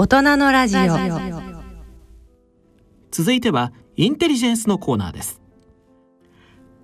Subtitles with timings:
[0.00, 0.80] 大人のラジオ。
[3.10, 5.40] 続いてはインテリジェンスのコーナーです。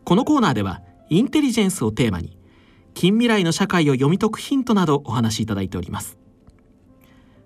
[0.03, 2.37] このコーナーではインテリジェンスをテーマに
[2.92, 6.19] 近未来の社会を読み解くヒントなどお話しいただいております。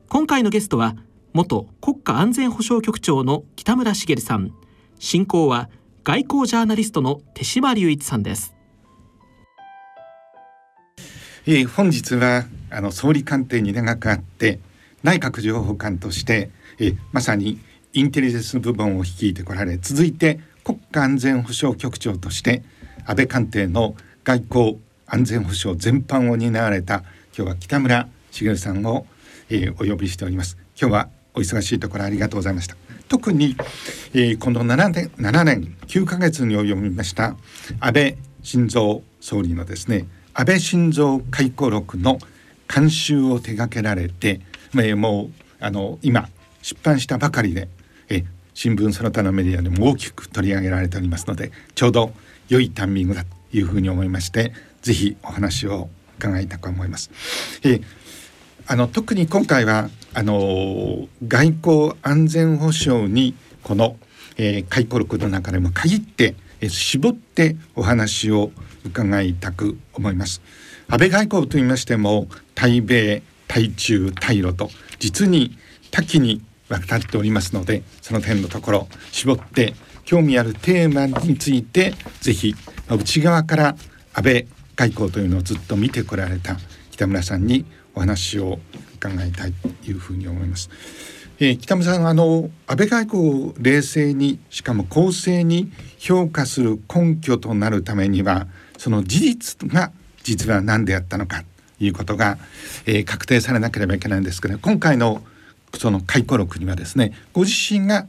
[0.08, 0.96] 今回のゲストは
[1.34, 4.54] 元国家安全保障局長の北村茂さん。
[4.98, 5.68] 進行は
[6.02, 8.54] 外交ジャーナリストの手島隆一さんです。
[11.46, 14.60] えー、本日はあの総理官邸に長くあって
[15.02, 17.58] 内閣情報官として、えまさに
[17.92, 22.62] インテリジェンス部門を率いてこられ続いて国家安全保障局長として
[23.06, 27.02] 安倍官邸の外交安全保障全般を担われた
[27.36, 29.06] 今日は北村茂さんを、
[29.48, 30.58] えー、お呼びしております。
[30.80, 32.76] 今日はお忙しいところありがとうございました。
[33.08, 33.56] 特に、
[34.12, 37.36] えー、この7年 ,7 年9ヶ月に及びました
[37.80, 42.18] 安倍晋三総理のですね安倍晋三回顧録の
[42.72, 44.42] 監修を手掛けられて
[44.80, 46.28] えもうあの今
[46.62, 47.68] 出版したばかりで
[48.08, 52.12] え新聞その他のメディアでも大きく取り上げられておりますのでちょうど
[52.48, 57.10] 良いタイミングだというふうに思いましてぜひお話を伺いたく思います。
[57.64, 57.80] え
[58.66, 63.96] あの特に今回はあの外交安全保障にこの、
[64.36, 68.50] えー、回顧録の中でも限って、えー、絞ってお話を
[68.84, 70.42] 伺いたく思います。
[70.88, 75.58] 安倍外交と言いましても対米対中対ロと実に
[75.90, 79.74] 多岐にわたっておりますのでその点のところ絞って
[80.04, 82.54] 興味あるテーマについてぜひ
[82.88, 83.76] 内側から
[84.14, 84.46] 安倍
[84.76, 86.56] 外交というのをずっと見てこられた
[86.90, 88.58] 北村さんにお話を
[88.94, 90.70] 伺いたいというふうに思います。
[91.40, 99.92] えー、北村さんあの安倍外交を冷静にしかも公正に評価する根拠となるためにはその事実が
[100.24, 101.44] 実は何であったのか
[101.80, 102.38] いうことが、
[102.86, 105.22] えー、確定されなければいけないんですけど今回の
[105.74, 108.06] その回顧録にはですねご自身が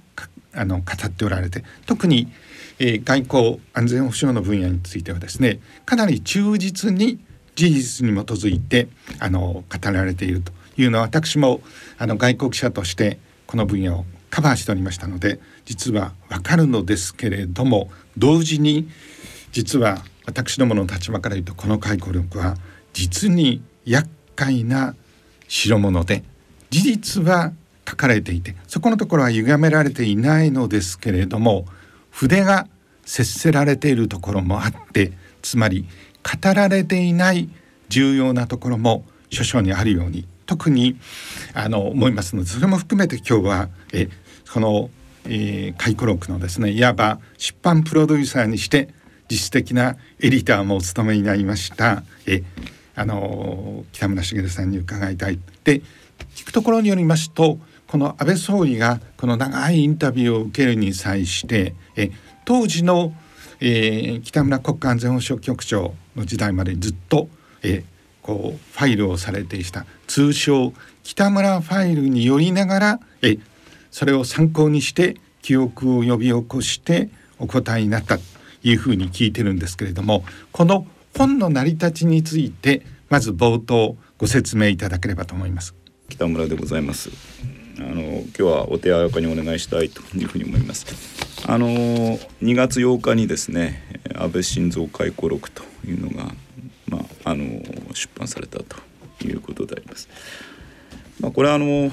[0.54, 2.32] あの語っておられて特に、
[2.80, 7.20] えー、外交安全保障の分野についてはですねかなり忠実に
[7.56, 8.88] 事実に基づいて
[9.20, 11.62] あの語られているというのは私も
[11.98, 18.88] あの外国記者としてこの分野をカバーしておりましたので実はわかるのですけれども同時に
[19.52, 22.56] 実は私どもの立場から言うとこの回顧録は
[23.00, 24.94] 実に厄介な
[25.48, 26.22] 代物で
[26.70, 27.54] 事実は
[27.88, 31.66] 書かれていてそこのところは歪められていないのですけれども
[32.12, 32.68] 筆が
[33.06, 35.88] 接せられているところもあってつまり
[36.24, 37.50] 語られていない
[37.88, 40.98] 重要なところも諸々にあるように特に
[41.54, 44.10] あの思いますのでそれも含めて今日はえ
[44.54, 44.90] この、
[45.24, 48.90] えー、回顧録のですねいわば出版プロデューサーにして
[49.32, 52.04] 実質的なエディターもお務めになりました。
[52.26, 52.44] え
[53.00, 55.40] あの北村茂さんに伺いたい。
[55.64, 55.82] で
[56.36, 62.12] 聞くところによりますとこの安倍総理がこの長いインタビューを受けるに際してえ
[62.44, 63.14] 当時の、
[63.62, 67.30] えー、北村国家安全保障局長の時代までずっと、
[67.64, 67.86] え
[68.22, 70.74] こうファイルをされていた通称
[71.04, 73.38] 北村ファイルによりながらえ
[73.92, 78.24] それを参考にして記憶を呼び起こしてお答えになったと
[78.62, 80.86] いうふうに聞いてるんですけれどもこの
[81.18, 85.76] 本の成り立ちについてまず冒頭ご説明いただければと思います。
[86.10, 87.10] 北村でございます。
[87.80, 90.86] あの今日はお手柔らかにお願いしたいというふうに思います。
[91.48, 93.82] あの2月8日にですね
[94.16, 96.32] 安倍晋三回顧録というのが
[96.88, 97.46] まああの
[97.94, 98.76] 出版されたと
[99.26, 100.10] いうことであります。
[101.22, 101.92] まあこれはあの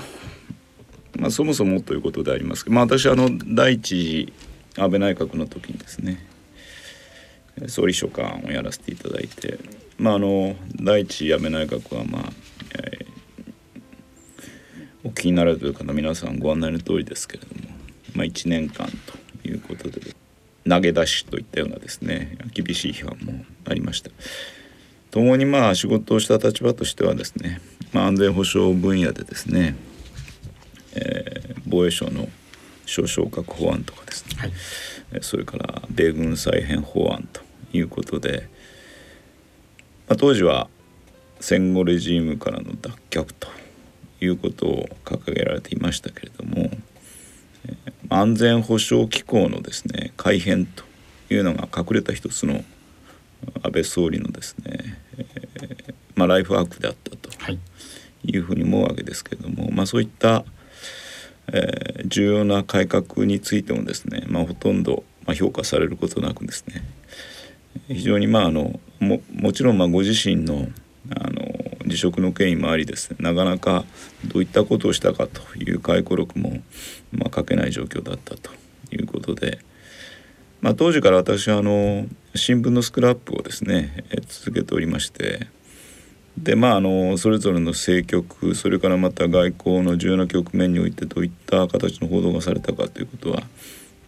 [1.18, 4.32] まあ、そもそもということでありますけど、まあ、私あの第一
[4.76, 6.24] 安倍内閣の時にですね
[7.68, 9.58] 総理秘書官をやらせていただいて、
[9.98, 12.22] まあ、あの第一安倍内閣は、まあ
[12.78, 17.70] えー、お気になられている方皆さんご案内の通りですけれども、
[18.14, 18.88] まあ、1年間
[19.42, 20.14] ということで
[20.68, 24.10] 投げ出しといったようなですね厳しい批判もありました。
[25.10, 27.60] 共にまあ仕事をした立場としてはですね、
[27.92, 29.74] まあ、安全保障分野でですね、
[30.94, 32.28] えー、防衛省の
[32.84, 34.52] 少々確保案とかですね、はい、
[35.22, 37.45] それから米軍再編法案と
[37.76, 38.48] いうことで、
[40.08, 40.68] まあ、当時は
[41.40, 43.48] 戦後レジームからの脱却と
[44.20, 46.70] いうことを掲げられていましたけれども、
[47.66, 50.84] えー、安全保障機構のですね改変と
[51.30, 52.64] いうのが隠れた一つの
[53.62, 57.26] 安倍総理のですね、えー、まあ、ライフワークであったと
[58.26, 58.38] い。
[58.38, 60.44] うふうに思うわけですけれども、まあ、そういった、
[61.52, 66.84] えー、重要な改革についてもですね、まあ、ほとんど、ま評価されることなくですね
[67.88, 70.68] 非常にまああのももちろんまあご自身の
[71.10, 71.46] あの
[71.86, 73.16] 辞職の経緯もありですね。
[73.20, 73.84] なかなか
[74.24, 76.60] どういったことをしたかという回顧録も、
[77.12, 78.50] まあ、書けない状況だったと
[78.90, 79.60] いうことで、
[80.60, 85.46] まあ、当時から私はあの新聞のスクラップをですね続けておりまして。
[86.36, 93.42] でまああのそれぞれの政局それからまた外交の重要な局面においてどういった形の報道がされたかということは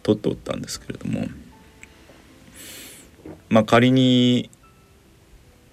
[0.03, 1.27] 取っておったんですけれども。
[3.49, 4.51] まあ仮に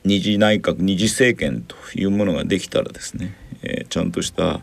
[0.06, 4.62] 二次内閣二次政権というものができたらですね、えー、ちゃんとした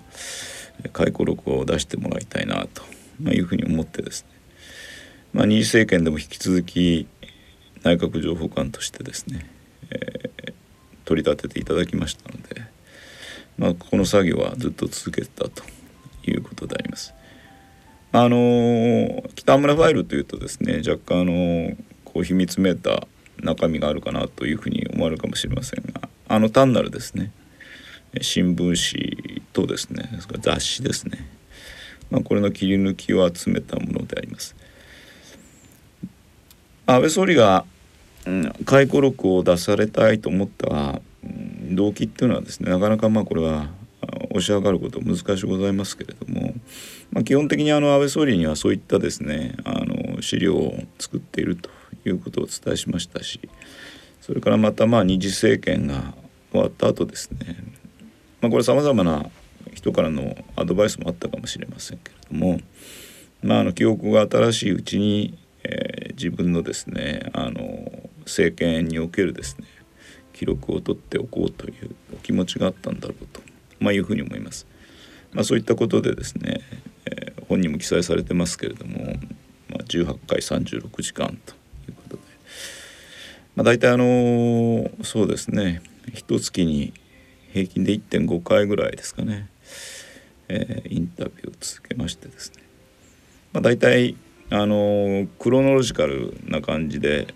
[0.93, 2.83] 回顧録を出してもらいたいなと、
[3.21, 4.29] ま、いうふうに思ってですね、
[5.33, 7.09] まあ、二次政権でも引き続き
[7.83, 9.47] 内閣情報官としてですね、
[9.91, 10.55] えー、
[11.05, 12.63] 取り立てていただきましたので、
[13.59, 15.65] まあ、この作業はずっと続けてたと
[16.25, 17.15] いうことであります。
[18.15, 21.75] あの北村ファイルというとですね若干あの
[22.13, 23.07] こう秘密めいた
[23.43, 27.33] 中身があるかなというふうに思われるかもしれませんがあの単なるですね
[28.21, 30.11] 新聞紙とですね
[30.41, 31.27] 雑誌ですね、
[32.11, 34.55] まあ、これの切り抜きを集めたものであります。
[36.85, 37.65] 安倍総理が
[38.67, 41.01] 回顧録を出されたいと思った
[41.71, 43.69] 動機っていうのはですねなかなかまあこれは
[44.31, 46.55] 押し上がること難しいございますけれども、
[47.13, 51.71] まあ、基本的にあの安倍総理にはそういったですねあの資料を作っていると
[52.05, 53.41] いうことをお伝えしましたし
[54.21, 56.15] それからまたまあ二次政権が
[56.51, 57.57] 終わった後ですね、
[58.41, 59.27] まあ、これさまざまな
[59.75, 62.61] 人からのアドバイスもあったかもしれませんけれども、
[63.43, 69.67] まあ、あの記憶が新しいうちに、えー、自分のですねあの政権におけるですね
[70.33, 73.41] 記録を取っておこうというお気持ちがあったんだろうと、
[73.81, 74.67] まあ、いうふうに思います。
[75.33, 76.61] まあ、そういったことでですね、
[77.07, 79.05] えー、本にも記載されてますけれども、
[79.69, 81.55] まあ、18回36時間と、
[83.55, 85.83] まあ、大体あの、そうですね。
[86.13, 86.93] 一月に
[87.53, 89.49] 平均で1.5回ぐらいですかね、
[90.49, 92.63] えー、インタビューを続けましてですね、
[93.53, 94.17] まあ、大体
[94.51, 97.35] あのクロノロジカルな感じで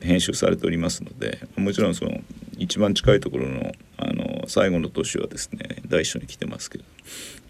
[0.00, 2.12] 編集されておりますのでもちろんその
[2.58, 6.84] 一番近いところのあの最後の年はですね第一緒に来てますけど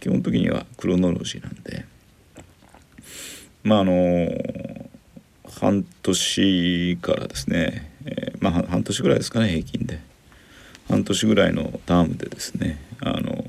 [0.01, 1.85] 基本的にはクロノロジーなんで
[3.63, 3.93] まああの
[5.59, 10.01] 半年からですね、えー、まあ半年ぐらいですかね平均で
[10.89, 13.45] 半年ぐらいのタームでですねあの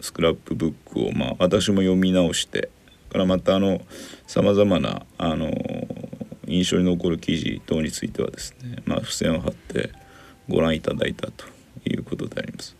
[0.00, 2.70] スクラップブックをまあ私も読み直して
[3.10, 3.80] からまたあの
[4.26, 5.50] さまざまなあの
[6.46, 9.90] 印象に残る記事等についてはですね、まあ、付箋を貼って
[10.48, 11.46] ご覧いただいたと
[11.84, 12.76] いうことであります。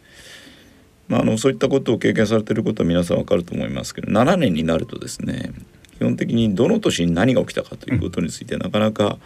[1.08, 5.52] まあ、あのそういったことを経験されていることは皆さん分かると思いますけど7年になるとですね
[6.02, 9.18] 基本的にどの年に何が起きたかということについてなかなか、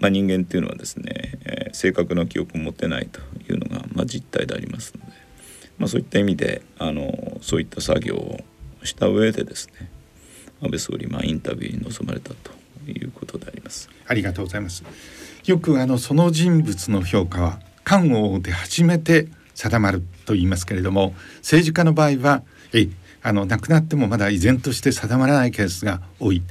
[0.00, 5.12] まあ、人間っていうのはですね、えー、正確な記憶を持ってないというのが、まあ、実態でありますので、
[5.78, 8.40] まあ、そういった意味であのそういった作業を
[8.84, 9.90] した上でですね
[10.60, 12.50] 安倍総理、まあ、インタビューに臨まれたと
[12.86, 13.88] いうことであります。
[14.06, 14.84] ありがとうございます。
[15.46, 22.42] よくあのその人物の評価は官王で初めて定まると言いますけれども政治家の場合は
[22.74, 22.88] え
[23.22, 26.42] あの亡くなってもまだ依然として定まらないケースが多い。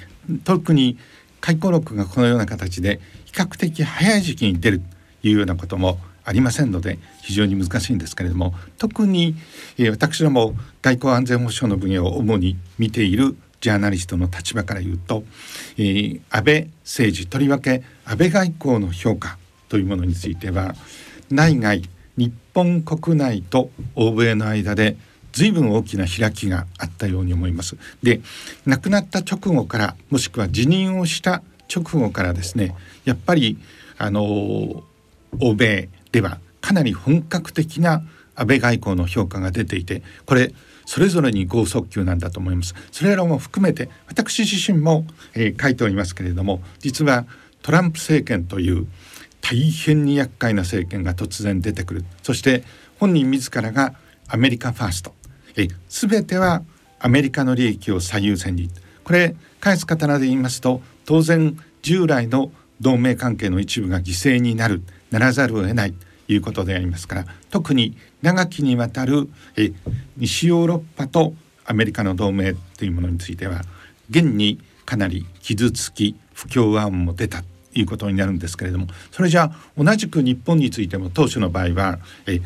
[0.43, 0.97] 特に
[1.39, 4.81] 回顧録がこのような形で比較的早い時期に出る
[5.21, 9.35] というようなこともありませんので非常に難しいんですけれども特に、
[9.77, 15.23] え、私ども外交安全保障の分野を主に見ているジャーナリストの立場から言うと、
[15.77, 19.37] えー、安倍政治とりわけ安倍外交の評価
[19.69, 20.75] というものについては
[21.29, 21.83] 内外
[22.17, 24.97] 日本国内と欧米の間で
[25.31, 27.77] 随分大きな開きがあったように思います。
[28.03, 28.21] で
[28.65, 31.41] 亡くなった直後からもしくは辞任をした
[31.73, 33.57] 直後からですねやっぱり
[33.97, 34.83] あの
[35.39, 38.03] 欧米ではかなり本格的な
[38.35, 40.53] 安倍外交の評価が出ていてこれ
[40.85, 42.75] それぞれに剛速球なんだと思います。
[42.91, 47.25] それらも含めて私自身も、えー、書いておりますけれども実は
[47.61, 48.87] トランプ政権という
[49.41, 52.05] 大変に厄介な政権が突然出てくる。
[52.23, 52.63] そして
[52.99, 53.95] 本人自らが
[54.27, 55.20] アメリカファースト。
[55.89, 56.63] 全ては
[56.99, 58.69] アメリカの利益を最優先に
[59.03, 64.81] これ返す刀で言いますと当然従来の同盟関係の一部が犠牲になる
[65.11, 69.73] ならざるを得ないということでありますから特に長きにわたるえ
[70.17, 71.33] 西ヨーロッパと
[71.65, 73.61] アメリカの同盟というものについては
[74.09, 82.41] 現にかなり傷つき不協和音も出たいうことになるんですけれどもそれじゃあ同じく日本についても当初の場合はえ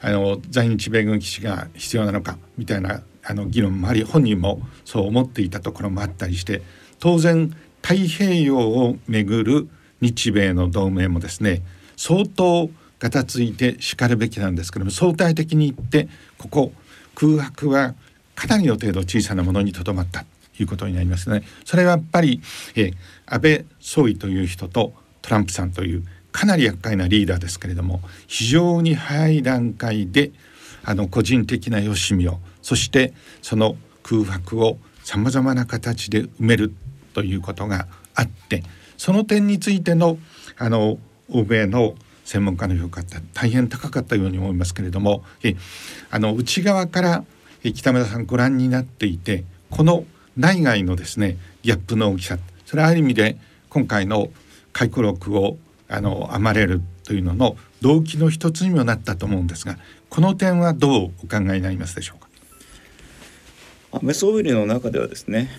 [0.00, 6.62] あの在日米軍基地が必要なのかみたいなあの議論もあり本人もそう思っていたところもあったりして
[6.98, 9.68] 当然太平洋をめぐる
[10.00, 11.62] 日米の同盟もですね
[11.96, 16.08] 相当がたついてしかるべきなんですけども相対的に言って
[16.38, 16.72] ここ
[17.14, 17.94] 空白は
[18.34, 20.24] かなりの程度小さなものにとどまった
[20.56, 21.42] ということになりますね。
[21.64, 22.40] それはやっぱり、
[22.74, 22.92] え
[23.30, 30.32] 安倍総理という人とトランプさんというかなり厄介なリーダーですけれども非常に早い段階で
[30.84, 36.74] あの個人的なよしみをそしてその空白をさまざまな形で埋める
[37.14, 38.62] ということがあって
[38.96, 40.18] その点についての
[40.58, 40.98] あの
[41.30, 41.94] 欧米の
[42.24, 45.24] 専門家の評価って大変高かったように思いますけれども
[46.10, 47.24] あの内側から
[47.62, 50.04] 北村さんご覧になっていてこの
[50.36, 52.38] 内外のですねギャップの大きさ
[52.70, 53.36] それはある意味で
[53.68, 54.28] 今回の
[54.72, 55.58] 回顧録を
[55.88, 59.76] あの編まれるというのの動機の一つにもなったと思うんですが
[60.08, 62.28] この点はどうお考えになりますでしょうか？
[63.90, 65.50] 安倍総理の中ではですね、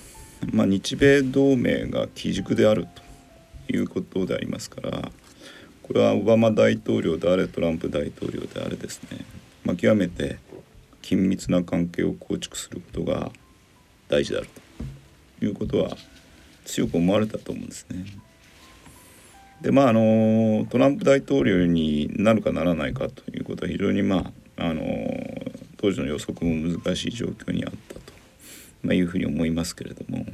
[0.53, 2.87] まあ、日米同盟が基軸である
[3.67, 5.11] ということでありますから
[5.83, 9.25] これはオバマ大統領であれトランプ大統領であれですね、
[9.65, 10.37] まあ、極めて
[11.01, 13.33] 緊密な関係を構築することが
[14.07, 14.47] 大事である
[15.39, 15.97] ということは
[16.65, 18.05] 強く思われたと思うんですね。
[19.61, 24.83] でまああのトランプ大統領になるかならないかということは非常にまああの
[25.77, 28.01] 当時の予測も難しい状況にあったと、
[28.83, 30.25] まあ、いうふうに思いますけれども、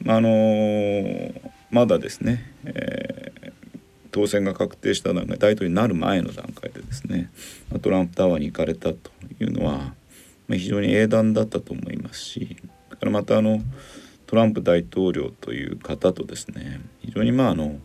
[0.00, 1.32] まあ、あの
[1.70, 3.52] まだですね、えー、
[4.10, 7.30] 当選が確定した段階大統領になる前の段階でですね
[7.80, 9.94] トランプタワーに行かれたというのは、
[10.48, 12.56] まあ、非常に英断だったと思いますし
[13.02, 13.60] からまたあの
[14.32, 17.76] トランプ大統領という方とですね非常にまああの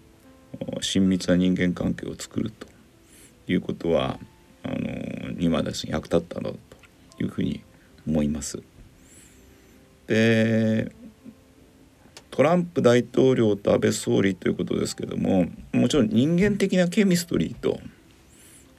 [0.80, 2.68] 親密な人間関係を作ると
[3.50, 4.18] いうことは
[4.64, 6.58] あのにはですね役立ったんだと
[7.22, 7.62] いうふうに
[8.08, 8.64] 思います。
[10.08, 10.90] で
[12.32, 17.82] トランプ大統領と安倍総理ということですけどももちろん人間的なケミストリーと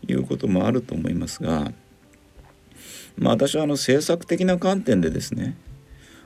[0.06, 1.70] いうこともあると思いますが、
[3.18, 5.54] まあ、私はあの政策的な観点でですね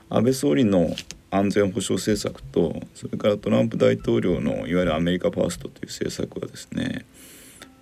[0.08, 0.94] 安倍総理の
[1.34, 7.06] 安全保障政策とそれからトランプ大統領のいわゆるアメリカファーストという政策はですね、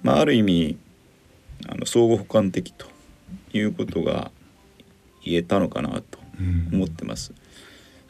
[0.04, 0.78] まあ、ある意味
[1.69, 2.87] あの相互補完的と
[3.52, 4.30] いうことが
[5.25, 6.21] 言えたのかなと
[6.73, 7.35] 思ってます。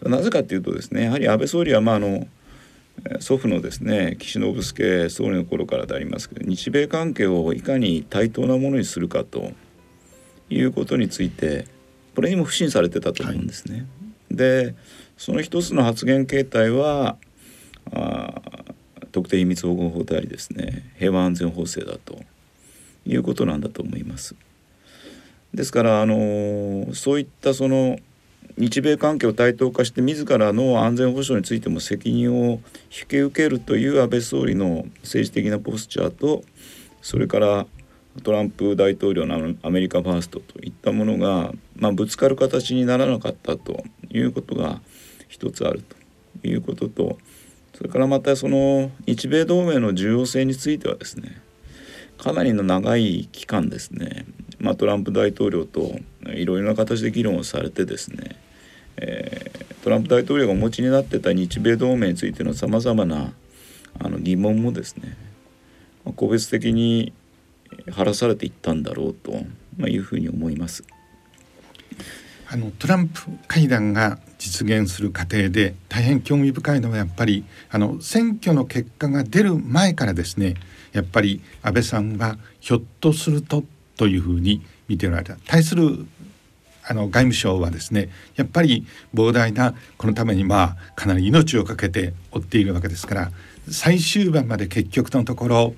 [0.03, 2.29] うん、なぜかというとですねやはり安倍総理はまああの
[3.21, 9.53] 祖父のですね岸信介総理の頃からでありますけど日米関係をいかに対等なものにするかと
[10.51, 11.67] いうことについて
[12.15, 13.79] これにも不信されてたと思うんですね。
[13.79, 13.85] は
[14.33, 14.75] い、で
[15.21, 17.19] その一つの発言形態は
[17.93, 18.41] あ
[19.13, 22.19] 特定秘密保護法でありですね平和安全法制だと
[23.05, 24.35] いうことなんだと思います。
[25.53, 27.99] ですからあのそういったその
[28.57, 32.53] 日米関係を対等化して自らの安全保障についても責任を
[32.91, 36.45] 引き受けるという安倍総理の政治的なポスチャーと
[37.03, 37.67] それから
[38.23, 44.81] トランプ大統領のアメリカファーストといったものが、まあ、ぶつかる形にならなかったということが
[45.31, 45.83] 一つある
[46.43, 47.19] ということと
[47.75, 51.41] それからまたその日米同盟の重要性についてはですね
[52.19, 54.27] かなりの長い期間ですね、
[54.59, 58.37] まあ、トランプ大統領といろいろな形で議論をされてですね、
[58.99, 63.33] えー、トランプ大統領がお持ちになってた日米同盟についてのさまざまな
[63.99, 65.17] あの疑問もですね、
[66.05, 67.15] ま、個別的に
[67.91, 69.33] 晴らされていったんだろうと、
[69.89, 70.85] いうふうに思います。
[72.49, 80.55] あのトランプ会談が実現する過程で大変興味深いのはやっぱりあの選挙の結果が出る前からですね
[80.93, 83.63] やっぱり安倍さんはひょっとすると
[83.99, 85.37] というふうに見ておられた。
[85.47, 86.07] 対する
[86.89, 93.33] あの外務省はですねやっぱり膨大なこのためにまあかなり命を懸けて追っているわけですから
[93.71, 95.75] 最終盤まで結局のところ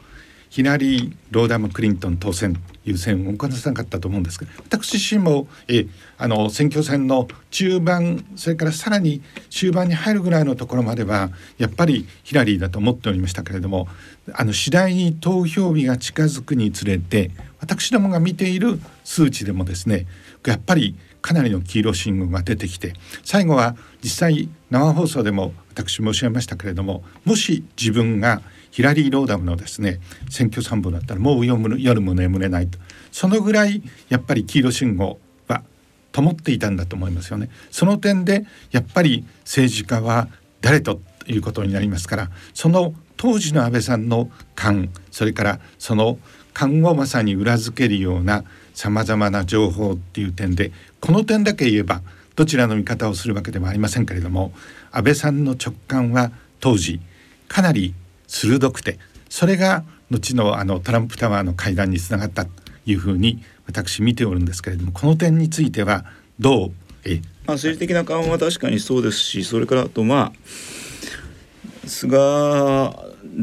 [0.53, 5.87] ヒラリー・ローダム・クリントン当選という選を行わなかったと思うんですけど私自身もえ
[6.19, 13.89] あの選挙戦の中盤それからさらに終盤に入るぐらいのところまではやっぱりヒラリーだと思っておりましたけれども
[14.35, 17.31] あの次第に投票日が近づくにつれて
[17.61, 20.05] 私どもが見ている数値でもですね
[20.47, 22.93] やっぱりかなりの黄色信号が出てきて
[23.25, 28.43] 最後は実際生放送でも私申し上げましたけれどももし自分が
[28.73, 32.79] ヒラリー・ローダムのですね選挙参謀だったらもう夜も眠れないと
[33.13, 35.63] そのぐらいやっぱり黄色信号は
[36.11, 37.51] 灯っていたんだと思いますよね。
[37.71, 40.29] その点でやっぱり政治家は
[40.63, 46.19] 誰ということになりますからその当時の安倍さんの勘それからその
[46.55, 52.03] 勘をまさに裏付けるようなさまざまな情報っていう点でこの点だけ言えば
[52.37, 54.53] どちらの見方をするわけではありませんけれども
[54.91, 57.01] 安倍さんの直感は当時
[57.49, 57.95] かなり
[58.33, 58.99] 鋭くて
[59.29, 62.51] それが後のあのトランプタワーの会談につながったと
[62.87, 66.07] いうふうに私見ておるんですけれどもこの点については
[66.41, 66.73] どう？
[67.05, 67.21] え？
[67.47, 72.17] まあ、政治的な緩和は確かにそうですしそれからあとまあ菅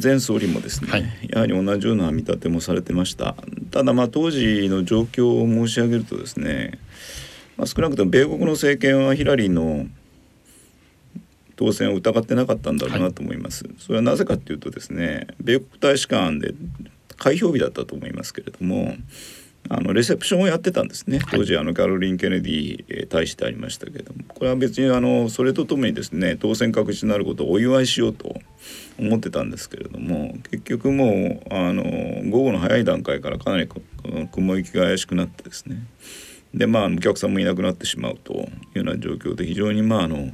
[0.02, 3.36] 前総理もですね、はい、やはり同じような見立てもされてました。
[3.72, 6.80] ただまあ当時の状況を申し上げるとですね、
[7.58, 9.88] まあ、少なくとも米国の政権はヒラリーの
[11.60, 16.54] 当選を疑ってなかったんだろうなと思います、はい、それはなぜかというとですね米国大使館で
[17.18, 18.96] 開票日だったと思いますけれども
[19.68, 21.20] あのレセプションをやってたんですね。
[21.30, 24.24] 当時あのカロリン・ケネディ、えー、大使でありましたけれども。
[24.30, 28.34] これは別にあのそれとともにですね当選確実になることをお祝いしようと
[28.98, 31.84] 思ってたんですけれども結局もうあの
[32.32, 33.68] 午後の早い段階からかなり
[34.32, 35.84] 雲行きが怪しくなってですね。
[36.54, 40.32] でまあお客さんもいなくなってしまうというような状況で非常にまああの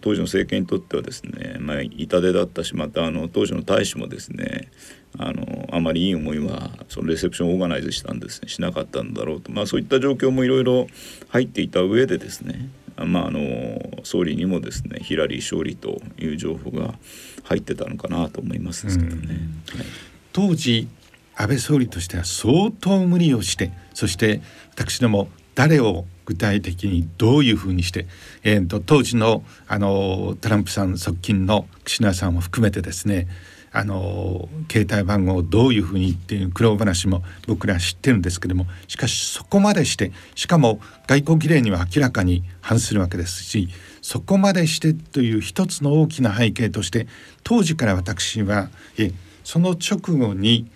[0.00, 4.70] 当時の政権にとってはですね、まあ、痛手だったしまたあの当時の大使もですね
[5.18, 10.86] あのあまりいい思いはそのレセプションをオーガナイズしたんですねしなかったんだろうと、まあ、そういった状況もいろいろ
[11.28, 16.94] 入っていた上でですねまあ、あの総理にもですねヒラリー勝利という情報が
[17.42, 19.34] 入ってたのかなと思いますですけどね。
[19.74, 19.86] はい、
[20.32, 20.86] 当時
[21.34, 28.06] 安倍総理としては相当無理をしてそして私ども誰を具体的にどういうふうにして、
[28.42, 33.28] えーと、当時のあのトランプさん側近の岸田さんも含めてですね
[33.76, 43.68] あの携帯番号をどういうふうにっていう苦労話も僕ら知ってるんですけどもしかしそこまでしてしかも外交儀礼には明らかに反するわけですし
[44.00, 47.08] そこまでしてという一つの大きな背景として
[47.42, 49.10] 当時から私はえ
[49.42, 50.70] その直後に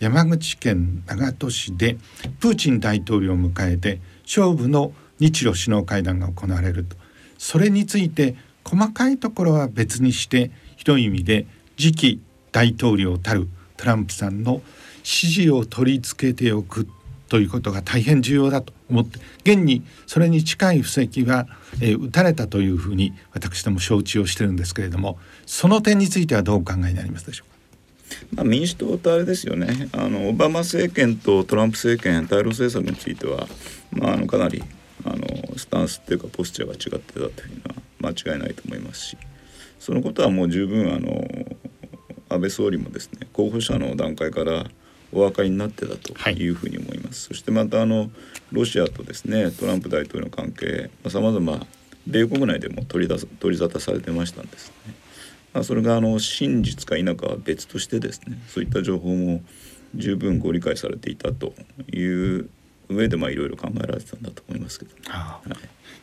[0.00, 1.96] 山口県長門市で
[2.40, 6.96] プーチン大統領を迎えて勝負の日露首脳会談が行われると。
[7.38, 12.20] それについて細かいところは別にして広い意味で次期
[12.52, 14.62] 大統領たるトランプさんの
[15.02, 16.86] 支持を取り付けておく
[17.28, 21.48] ということが大変重要だと思って現にそれに近い布石は、
[21.80, 27.51] えー、打たれたというふうに私ども承知をしてるんですけれどもその点についてはどうお考えになりますでしょうか？
[28.34, 29.88] まあ、民主党とあれですよね。
[29.92, 33.46] あのオバマ政権とトランプ政権対ロ政策については、
[33.92, 34.62] まあ、あのかなり
[35.04, 35.18] あの
[35.56, 37.28] スタンスっていうかポスチャーが違ってたという
[38.00, 39.16] のは間違いないと思いますし。
[39.82, 41.26] そのことはもう十分あの
[42.28, 44.66] 安倍総理もですね候補者の段階から
[45.12, 48.08] お分かりになってたというふうに思います、はい、そしてまたあの
[48.52, 51.66] ロシアとですねトランプ大統領の関係さまざ、ま
[52.06, 54.94] 米国内でも取り出取り沙汰されてましたんですね。
[55.52, 59.42] まあ、それがあの真実か否かは別としてですねそういった情報も
[59.94, 61.52] 十分ご理解されていたと
[61.92, 62.48] いう
[62.88, 65.40] 上でまあいろいろ考えられてたんだと思いますけど、は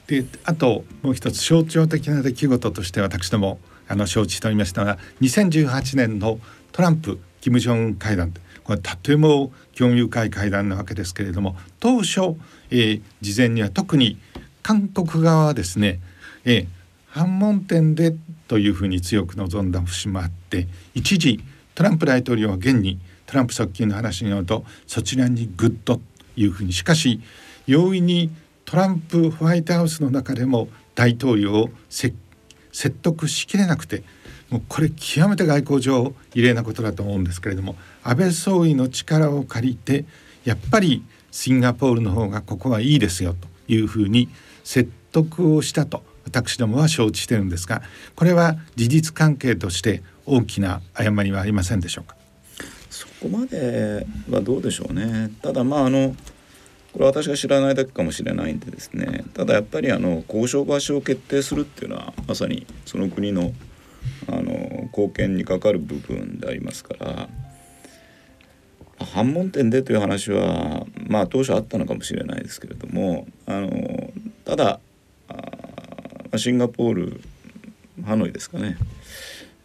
[0.08, 6.40] い、であともう一つ象徴的な出来事として私どもあの承知しておりましたが2018年の
[6.72, 8.34] トランプ金正恩会談。
[8.64, 12.36] これとても興味深い会談なわけですけれども当初、
[12.70, 14.20] えー、事前には特に
[14.62, 16.00] 韓国側はですね、
[16.46, 16.68] えー、
[17.10, 18.16] 反問点で
[18.48, 21.40] というふうに強く望んだ節もあって一時
[21.76, 26.02] トランプ大統領は現にトランプ側近の話によるとそちらにぐっと
[26.36, 27.22] いうふうにしかし
[27.68, 28.32] 容易に
[28.66, 32.16] トランプホワイトハウスの中でも大統領を説
[33.02, 34.04] 得しきれなくて
[34.50, 40.06] もうこれ極めて外交上異例なことだと思うんですけれども安倍総理の力を借りて
[40.44, 44.30] やっぱりシンガポールの方がここはいいですよというふうに
[44.64, 46.09] 説得をしたと。
[46.32, 47.82] 私どもは承知してるんですが
[48.16, 52.16] これは事実関係として大きな誤りはありませんでしょうか？
[52.90, 55.32] そこまではどうでしょうね。
[55.42, 56.16] ただまああの
[56.94, 59.24] これは私が知らないだけかもしれないんでですね。
[59.34, 63.54] ただやっぱりあの交渉場所を決定するっていうのはまさにその国の
[64.28, 67.30] あの貢献にかかる部分でありますから
[69.14, 73.70] 反問点でという話はまあ当初あったのかもしれないですけれどもあの
[74.46, 74.80] ただ
[76.38, 77.22] シンガポール
[78.06, 78.78] ハノイですかね、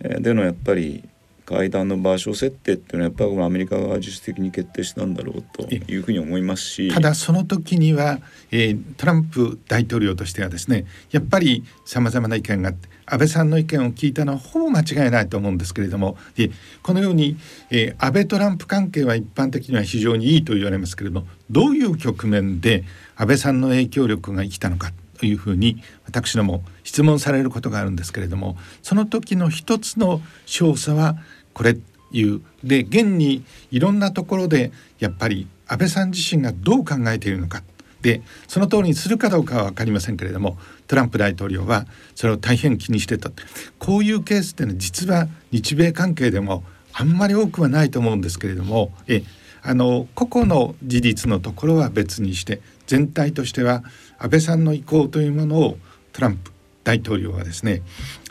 [0.01, 1.05] えでのやっぱり
[1.45, 6.91] 会談の場所設定っていうのはやっぱりアメリカが自主的に決定したんだろうというふうに思いますし。
[6.91, 16.51] ただその時には、えー、トランプ大統領としてはですねやっぱりさまざまな意見があって安倍さんの意見を聞いたのはほぼ間違いないと思うんですけれどもで
[16.83, 17.37] このように、
[17.71, 22.85] えー、安倍トランプ関係は一般的には非常にいいと言われますけれどもどういう局面で
[23.17, 24.93] 安倍さんの影響力が生きたのか
[25.25, 31.17] というふうに私ども質問されることがあるんですけれどもその時の一つの調査は
[31.55, 31.79] これ
[32.13, 32.43] いう。
[32.63, 37.63] で現にいろんなところでやっぱり安倍さん自身がどう考えているのか。
[38.03, 40.59] でその通りにするかどうかは分かりませんけれども
[40.89, 43.31] トランプ大統領はそれを大変気にしてた。
[43.79, 49.23] こういうケースっていうのは実は日米関係でもあんまり多くはないと思うんですけれどもえ
[49.63, 53.83] あの個々の事実のところは別にして全体としては
[54.25, 55.77] 安倍さんの意向というものを
[56.15, 56.51] トランプ
[56.83, 57.83] 大統領はですね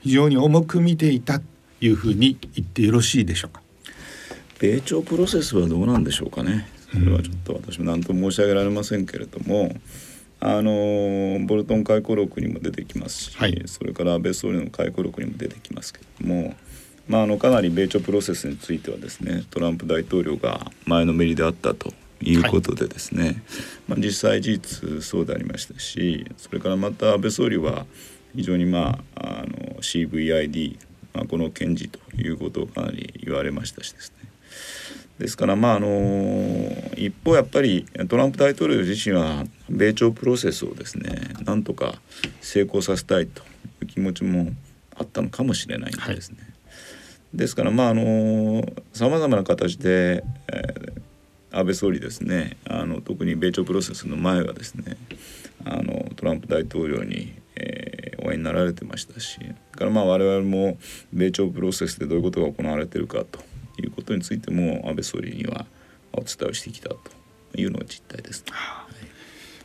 [0.01, 1.45] 非常に重く見ていたと
[1.81, 3.61] いうふうに言ってよろしいでしょうか。
[4.59, 6.67] 米朝プロセスはどうなんでしょうかね。
[6.91, 9.75] それはちょっと私も何とも申し上げられませんけれども、
[10.39, 16.55] あのボルトン回顧録にも出てきますし、はい、それから安倍総理の回顧録にも出てきますけれども、
[17.07, 23.35] まあ、あのかなり米朝プロセスについてはですねトランプ大統領が前のめりであったということでですね、はい、
[23.87, 27.85] まあ、実際事実そうでありましたしそれからまた安倍総理は
[28.35, 30.77] 非常にまああの CVID、
[31.13, 34.29] まあ、この検事ということをかなり言われましたしですね。
[35.19, 41.95] ですからまああの一方やっぱりトランプ大統領自身は米朝プロセスをですねなんとか
[42.41, 43.41] 成功させたいと
[43.81, 44.51] いう気持ちも
[44.97, 46.37] あったのかもしれないんですね。
[46.39, 46.45] は
[47.35, 50.92] い、ですからまああのさまざまな形で、えー、
[51.53, 54.97] 安倍総理ですねあの特に米朝プロセスの前はですね
[55.65, 59.39] あのトランプ大統領に、えー、お会いになられてましたし
[59.71, 60.77] からまあ我々も
[61.13, 63.39] 米朝プロセスでどういうことが行われてるかと
[63.81, 65.65] いうことについても安倍総理には
[66.11, 66.97] お伝えをしてきたと
[67.55, 68.87] いうのが実態です、は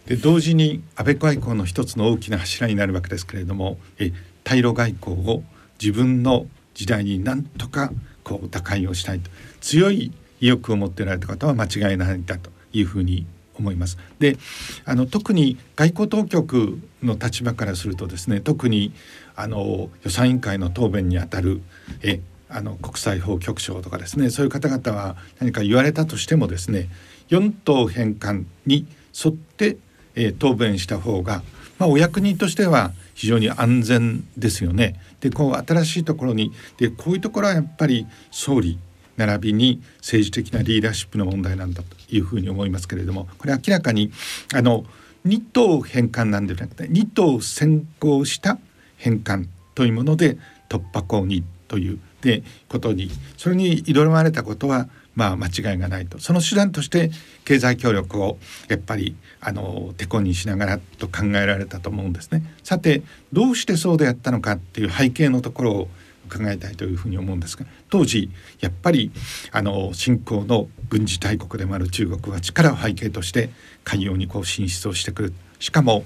[0.06, 4.12] い、で同時に安倍外交の一つの大きな柱になるわけですけれどもえ
[4.44, 5.42] 対ロ外交を
[5.80, 7.92] 自分の時代になんとか
[8.24, 9.30] こう打開をしたいと。
[9.60, 13.26] 強い意欲を持っておられた方は間違いないんだというふうに
[13.58, 13.98] 思います。
[14.18, 14.38] で
[14.84, 18.92] あの特に外交当局の立場からするとですね特に
[19.36, 21.60] あの予算委員会の答弁にあたる
[22.02, 26.88] えあの国際法局長とかですねそういう方々は何か言われたとしてもですね
[27.28, 29.76] 4党返還に沿って、
[30.14, 31.42] えー、答弁した方が、
[31.78, 35.00] まあ、お役人としては非常に安全ですよね。
[35.20, 38.78] でこう新しいところにでこういうところはやっぱり総理
[39.18, 44.10] 並びに政治的なリーダーシップの問題なんだというふうに思いますけれどもこれ明らかに
[44.54, 44.84] あの
[45.26, 48.58] 2党返還なんではなくて2党先行した
[48.96, 57.10] 返還というもので突破口にというでことにそれに挑まれたことはまあ間違いがないとその手段として
[57.44, 62.42] 経済協力をやっぱりあのてこにしながらと考えられたと思うんですね。
[62.62, 63.02] さて
[63.32, 65.88] どうしてそうであったのかっていう背景のところを
[66.28, 69.10] 考えたいというふうに思うんですが当時やっぱり
[69.52, 73.50] あの新興の軍事大国でもある中国は力を背景として
[73.84, 75.34] 海洋にこう進出をしてくる。
[75.58, 76.04] しかも、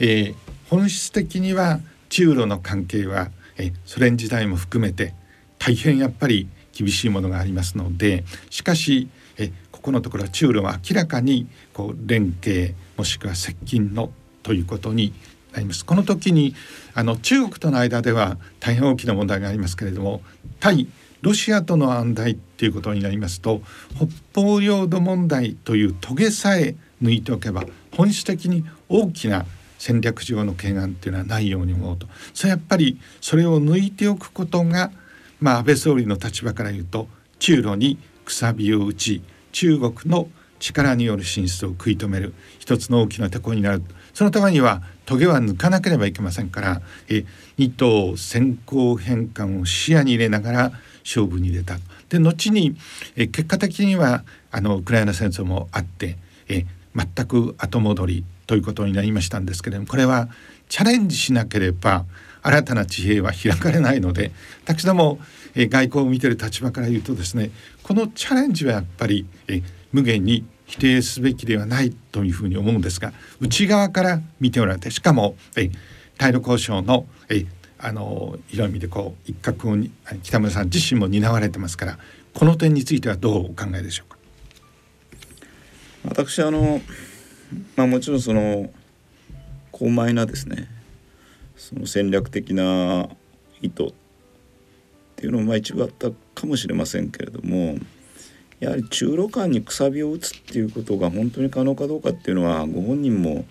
[0.00, 0.34] えー、
[0.68, 5.14] 本質的には中ロの関係はえソ連時代も含めて
[5.58, 14.10] 大変やっぱり厳しいものがありますのでしかしえここのところは中ロは明らかにこう連携もしくは接近の
[14.42, 15.12] ということに
[15.52, 15.84] なります。
[15.84, 16.54] この時に
[16.94, 20.22] あの中国との間では大変大きな問題がありますけれども
[20.60, 20.88] 対
[21.22, 23.62] ロシアとの安題っていうことになりますと
[24.32, 29.44] 北方領土問題というトゲさえ抜いておけば本質的に大きな
[29.78, 32.06] 戦略上の懸案っていうのはないように思うと。
[32.34, 34.90] それやっぱりそれを抜いておくことが
[35.40, 37.08] まあ、安倍総理の立場から言うと
[37.38, 43.82] 中ロにくさびを打ち中国の力による進出を食い止める一つの大きな手こになる。
[44.12, 47.24] そのためにはトゲは抜かなければいけませんからえ
[47.58, 51.78] 2党先行返還を視野に入れながら勝負に出た。
[52.10, 52.76] で後に
[53.16, 56.16] え結果的にはあのウクライナ戦争もあって
[56.48, 60.28] え全く後戻りということになりましたんですけれどもこれは
[60.68, 62.04] チャレンジしなければ
[62.42, 64.30] 新たな地平は開かれないので
[64.64, 65.18] 私ども、
[65.56, 67.50] え外交を見てる立場から言うとですね
[67.82, 69.60] このチャレンジはやっぱり、え
[69.92, 75.70] 無限に否定すべきではないというふうに思うんですが内側から見ておられてしかも、え
[76.16, 77.44] 対ロ交渉の、え
[77.78, 79.76] あの広い意味でこう一角を
[80.22, 81.98] 北村さん自身も担われてますから
[82.34, 84.18] この点についてはどうお考えでしょうか？
[86.04, 86.80] 私あの、
[87.76, 88.70] まあ、もちろんその
[89.72, 90.68] 高邁なですね
[91.56, 93.08] その戦略的な
[93.60, 93.92] 意図っ
[95.16, 97.78] ていうのもまあ一部あったかもしれませんけれども
[98.60, 103.46] やはり中ロ間にくさびを打つっていうことが本当に可能かどうかっていうのはご本人も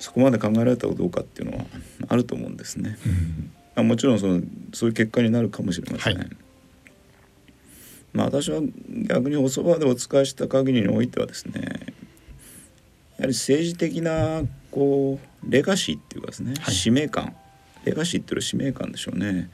[0.00, 1.64] そこまで考えられたかどうかっていうのは
[2.08, 2.98] あると思うんですね。
[3.76, 6.18] うん、もちろんそのそういう結果になるかもしれません。
[6.18, 6.30] はい、
[8.12, 8.60] まあ私は
[9.08, 17.36] 逆におそばでお使いした限りにおいてはですねやはり政治的なこうレガシーっていうかですね、はい、使命感。
[17.84, 19.50] レガシーっていうのは使命感でしょうね。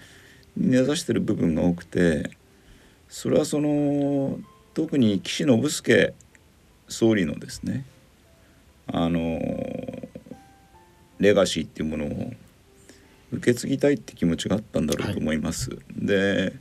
[0.56, 2.30] に根ざしてる部分が多くて
[3.10, 4.38] それはその
[4.72, 6.14] 特に岸信介
[6.88, 7.84] 総理のですね
[8.86, 9.20] あの
[11.18, 12.32] レガシーっていうものを
[13.32, 15.70] 受け継ぎたいって気持ちがあったんだろうと思います。
[15.70, 16.52] はい、で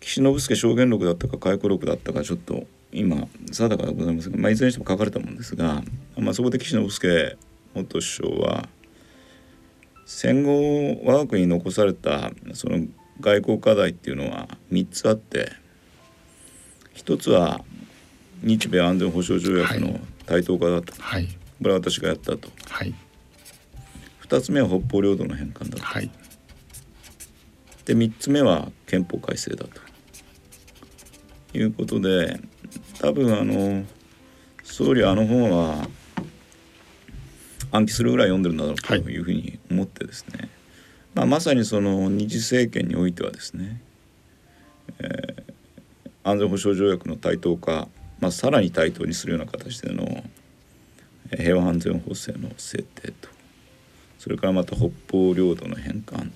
[0.00, 5.82] 岸信介証言録だったか回顧録だったかちょっと今定かでございますが、まあ、いずれにしても書かれたものですが、
[6.16, 7.36] まあ、そこで岸信介
[7.74, 8.68] 元首相は
[10.04, 12.86] 戦後我が国に残されたその
[13.20, 15.52] 外交課題っていうのは3つあって
[16.94, 17.64] 一つは
[18.42, 21.32] 日米安全保障条約の対等化だった、はい、こ
[21.64, 22.94] れは私がやったと、はい、
[24.22, 26.10] 2つ目は北方領土の返還だと、はい、
[27.84, 29.86] で3つ目は憲法改正だと。
[31.54, 32.38] いうことで
[33.00, 33.84] 多分あの
[34.62, 35.88] 総理はあの本は
[37.72, 39.18] 暗記するぐらい読んでるんだろうとい。
[39.18, 40.48] うふうに思ってですね、はい、
[41.16, 43.80] まあ、まさにその二次政権においてはですね、
[44.98, 45.50] えー、
[46.22, 47.88] 安全保障条約の対等化、
[48.20, 50.22] まあ、さらに対等にするような形での
[51.34, 53.30] 平和安全法制の制定と
[54.18, 56.32] それからまた北方領土の返還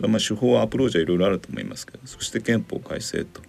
[0.00, 3.42] まあ手法アプローチはいろいろあると思いますけどそして憲法改正と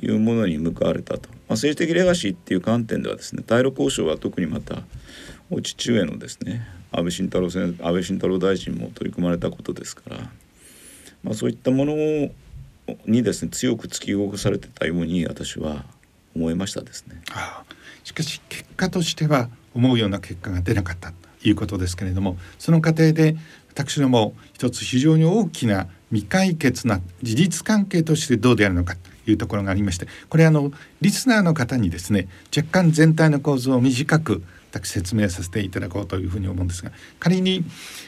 [0.00, 4.84] いうものに向かわれたと、まあ、政治的レガシーっていう観点ではですね対ロ交渉は特にまた
[5.50, 6.64] お父上のですね
[6.96, 10.16] 安倍晋太郎安倍晋太郎大臣も取り組まれたことですから、
[11.22, 11.94] まあ、そういったもの
[13.06, 15.84] にですね強く突き動かされてたように私は
[16.36, 17.20] 思いましたですね。
[17.32, 23.36] ああしかし結果としては思うような結果が出なかったということですけれどもその過程で
[23.70, 34.42] 私ども一つ非常に大きな未解決な事実関係としてどうであるのかというところがありましてこれあのリスナーの方にですね若干全体の構造を短く
[34.80, 37.64] 私説明させていただこうというふうに思うんですが仮に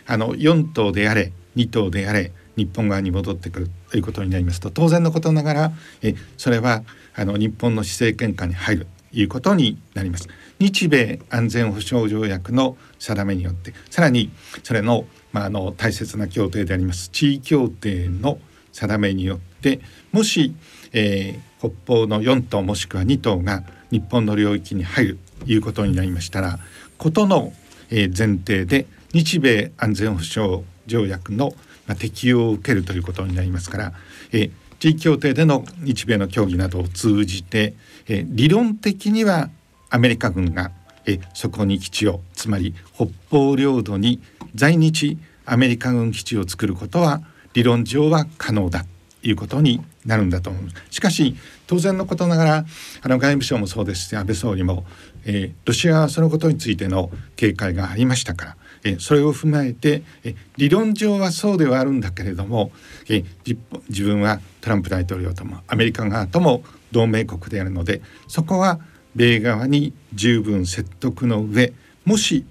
[0.07, 6.83] あの4党であれ2党であれ日本側に戻ってくるということになりますと当然のことながらえそれは
[7.15, 10.29] あの日本の施政権下に入るということになります。
[10.59, 14.31] 日米安全保障条約の定めによってさらに
[14.63, 18.39] それの,、まあ、あの大切な協定であります地位協定の
[18.73, 19.81] 定めによって
[20.13, 20.55] もし、
[20.93, 26.59] えー、北方の4島もしくは2島が日本の領域に入るいうことになりましたら
[26.99, 27.53] ことの、
[27.91, 31.53] えー、前提で日米安全保障条約の、
[31.87, 33.93] まあ、適用を受けるということになりますから、
[34.33, 37.75] え、地位協定での日米の協議などを通じて、
[38.09, 39.51] え、理論的には
[39.91, 40.71] アメリカ軍が
[41.07, 44.21] えそこに基地をつまり北方領土に
[44.55, 47.23] 在日アメリカ軍基地を作ることは
[47.55, 48.85] 理論上は可能だ
[49.23, 50.77] ということになるんだと思います。
[50.91, 52.67] しかし当然のことながら
[53.03, 54.85] あの外務省もそうですし安倍総理も、
[55.27, 62.71] えー、ロシアはそのことについての警戒がありましたから、えー、それを踏まえて、えー、理論上はそうではあるんだけれども、
[63.09, 63.59] えー、
[63.89, 66.63] 自分はトランプ大統領ともアメリカ側とも
[66.93, 68.81] 同盟国であるのでそこは
[69.17, 71.73] 米側に十分説得の上
[72.05, 72.45] もし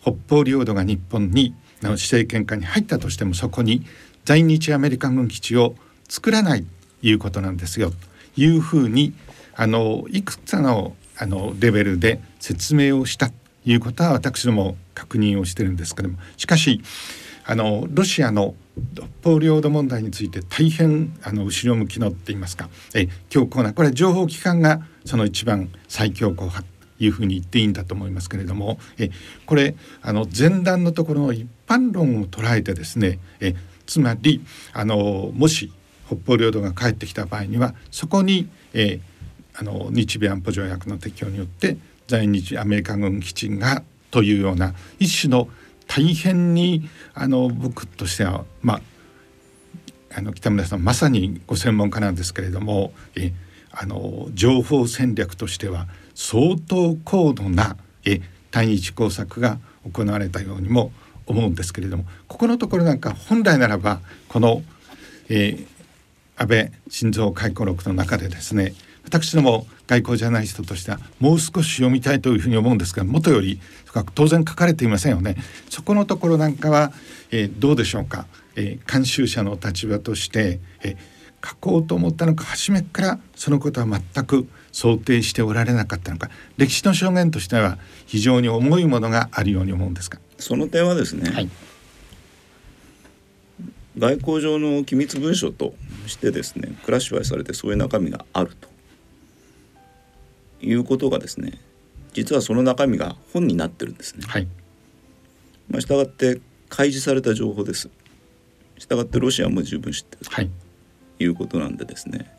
[0.00, 3.84] 北方領土が日本にの施政権下に入ったとしてもそこに
[4.24, 5.74] 在日アメリカ軍基地を
[6.08, 7.90] 作らないということなんですよ。
[7.90, 7.96] と
[8.36, 9.12] いうふうに
[9.54, 16.18] あのいくつかのあのレベルで説明をしたということは私ども確認をしてるんですけども。
[16.36, 16.82] しかし
[17.44, 18.54] あのロシアの
[19.22, 22.68] 北方領土問題について大変あの後ろ向きのって言いますか。
[22.94, 26.62] え強硬なこれは情報機関がその一番最強硬派
[26.98, 28.78] というふうに言っていいんだと思いますけれども。
[28.98, 29.10] え
[29.46, 33.18] これあの前段のところの一般論を捉えてですね。
[33.40, 33.54] え
[33.86, 34.40] つまり
[34.72, 35.72] あのもし
[36.06, 39.11] 北方領土が帰ってきた場合にはそこに、えー、
[39.54, 45.48] あの日米安保条約の適用によって在日アメリカ軍基地がというような一種の
[45.86, 48.80] 大変にあの僕としてはまあ
[50.14, 53.32] あの北村さんまさにご専門家なんですけれどもえ
[53.70, 59.58] あの情報戦略としては相当高度なえ対日工作が
[59.90, 60.92] 行われたようにも
[61.26, 64.62] 思うんですけれどもここのところなんか本来ならばこの、
[65.28, 65.66] えー、
[66.36, 73.60] 安倍晋三回顧録の中でですね私ども外交ジャーナリストとしてはもう少し読みたいというふうに思うんですがもとより
[74.14, 75.36] 当然書かれていませんよね。
[75.68, 76.92] そこのところなんかは、
[77.30, 86.30] えー、どうでしょうか、えー、監修者の立場として、えー、書こうと思ったのか初めからそのことは全く想定しておられなかったのか。
[86.56, 90.18] 歴史の証言としては非常に重いものがあるように思うんですが。
[90.38, 91.48] その点はですね、はい。
[93.98, 95.74] 外交上の機密文書と
[96.06, 98.71] してですねクラッシュファイされてそういう中身があると
[100.62, 101.60] いうことがですね
[102.12, 104.24] 実はその中身が本になってるんですね。
[104.26, 104.46] はい、
[105.68, 107.88] まあ、したがって開示された情報です。
[108.78, 110.42] したがってロシアも十分知ってると
[111.24, 111.26] い。
[111.26, 112.30] うことなんでですね。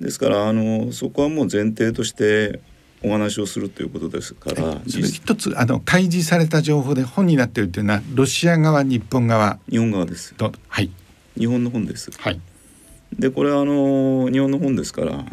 [0.00, 2.60] ですからあのそこはもう前提として
[3.02, 9.58] お話をするということですから一つあの開示された情報で本になっているというのはロシア側日本側。
[9.70, 10.34] 日本側です。
[10.38, 10.90] はい。
[11.36, 12.10] 日本の本です。
[12.18, 12.40] はい。
[13.18, 15.24] でこれはあの日本の本ですから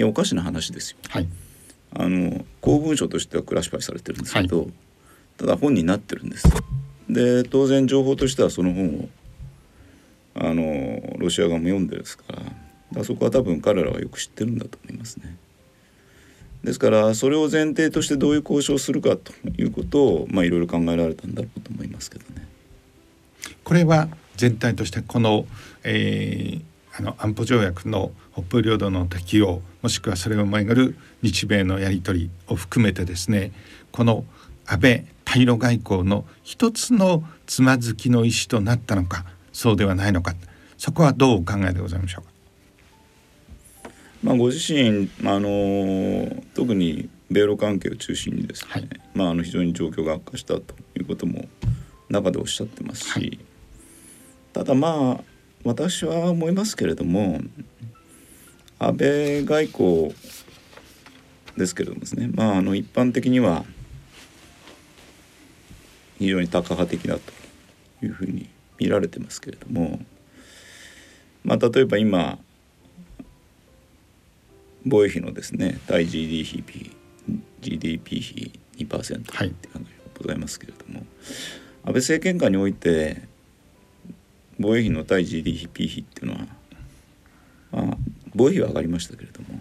[0.00, 0.96] いやおかしな話ですよ。
[1.10, 1.28] はい
[1.92, 4.66] あの公文書としてはクラシファイされてるんですけど、は
[5.36, 6.48] ただ本になってるんです。
[7.10, 9.08] で当然情報としてはその本を
[10.36, 12.50] あのロシア側も読んでるですからだか
[12.94, 15.36] らそこは多分彼らはよく知ってるんだと思いますね。
[16.64, 22.46] ですからそれを前提としてどういう交渉をするかということをまあいろいろ考えられたんだろうと思いますけどね。
[23.64, 25.44] これは全体としてこの,、
[25.82, 26.62] えー
[26.98, 33.52] あの安保条約の北方領土の適用もしくはそれをめぐる日米のやり取りを含めてですね
[33.92, 34.24] この
[34.66, 40.34] 安倍対ロ外交の一つのつまずきの石となったのかそうではないのか
[40.78, 42.30] そこはどうお考えでございましょうか？
[44.22, 51.46] まあ、ご自身、あの特に米ロ関係を中心にですね、はいまあ、あの非常に状況が悪化したということも
[52.08, 53.38] 中でおっしゃってますし、はい
[54.52, 55.29] ただまあ
[55.64, 57.40] 私は思いますけれども
[58.78, 60.14] 安倍外交
[61.56, 63.64] ですけれどもですね、まあ、あの一般的には
[66.18, 67.32] 非常にタカ派的だと
[68.04, 70.00] いうふうに見られてますけれども、
[71.44, 72.38] まあ、例えば今
[74.86, 76.90] 防衛費のですね対 GDP,
[77.60, 81.00] GDP 比2%ってはいいうのがございますけれども、
[81.84, 83.22] 安倍政権下において
[84.60, 86.40] 防衛費の対 GDP 比っていうのは、
[87.72, 87.96] まあ、
[88.34, 89.58] 防衛費は上がりましたけれども、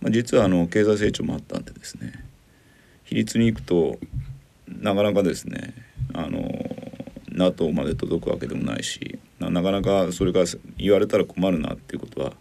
[0.00, 2.24] まあ、実はあの経済成長もあったんでですね
[3.02, 3.98] 比率に行くと
[4.68, 5.74] なかなかですね
[6.14, 6.48] あの
[7.28, 10.44] NATO まで届くわけでもないしななかなかそれが
[10.78, 12.32] 言われたら困るなっていうことは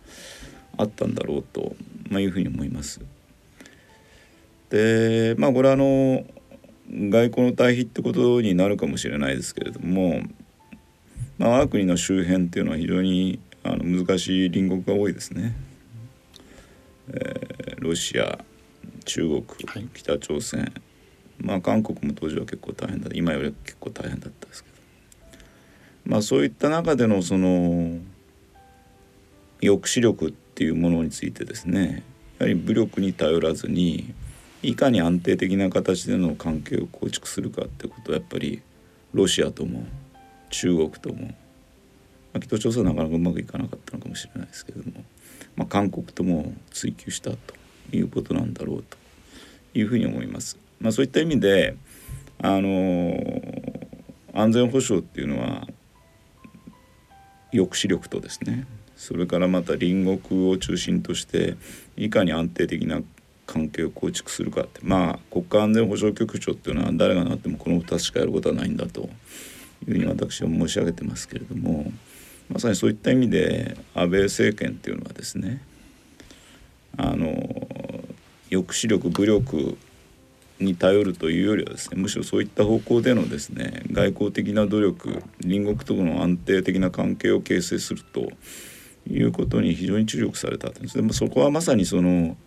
[0.78, 1.76] あったんだろうと、
[2.10, 3.02] まあ、いうふうに思います。
[4.70, 6.24] でまあこれはあの
[6.90, 10.22] 外交の対比ってことになるかもしれないですけれども、
[11.38, 15.56] まあ、我が国の周辺っていうのは非常にあの難しい隣国が多いですね。
[17.10, 18.40] えーロシア
[19.04, 19.88] 中国はい。
[19.94, 20.72] 北朝鮮、
[21.38, 24.76] まあ韓国も当時は結構大変だ今より結構大変だったですけど。
[26.06, 27.98] まあそういった中でのその
[29.62, 32.04] 抑止力っていうものについてですね。
[32.40, 34.14] やはり武力に頼らずに
[34.62, 38.62] いかに安定的な形での関係を構築するかってことはやっぱり
[39.14, 39.86] ロシアとも
[40.54, 41.34] 中国とも、ま
[42.36, 45.04] あ、北朝鮮はなかなかうまくいかなかったのかもしれないですけれども、
[45.56, 47.38] まあ、韓国とも追求したと
[47.92, 48.98] いうことなんだろうと
[49.74, 50.60] いうふうに思います。
[50.80, 51.76] まあ、そういった意味で
[52.40, 53.20] あの
[54.34, 55.68] 安全保障っていうのは
[57.52, 61.56] 抑止力とですねそれからまた隣国を中心として
[61.98, 63.02] いかに安定的な
[63.48, 69.10] 関係を構築するかってまあ国家安全保障局長っていうのは誰がなってもこの2つしかやることはないんだと
[69.92, 71.92] いうふうに私は申し上げてますけれども
[72.50, 75.62] まさにそういった意味で安倍政権っていうのはですね
[76.98, 77.34] あの
[78.50, 79.78] 抑止力武力
[80.60, 88.30] に頼るというよりはですねむしろそういった方向でのですね外交的な努力隣国との安定的な関係を形成すると
[89.10, 90.96] いうことに非常に注力されたんです。
[90.96, 92.38] でもそこはまさにその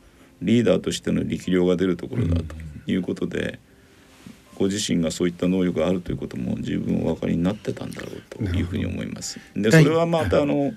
[0.40, 2.44] リーダーとしての力量が出るところだと
[2.86, 3.58] いうことで、
[4.58, 9.38] ご自身がそういった能力があるということも十分お分かりになってたんだろうというふうに思います。
[9.54, 10.72] でそれはまたあの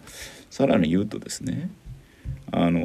[0.50, 1.70] さらに言うとですね
[2.52, 2.82] あの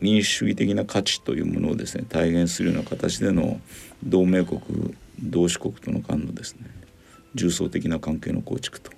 [0.00, 3.60] 民主主義的な価値というものをですね体現するような形での
[4.02, 4.60] 同盟国
[5.22, 6.66] 同志国との間のですね
[7.34, 8.90] 重層的な関係の構築と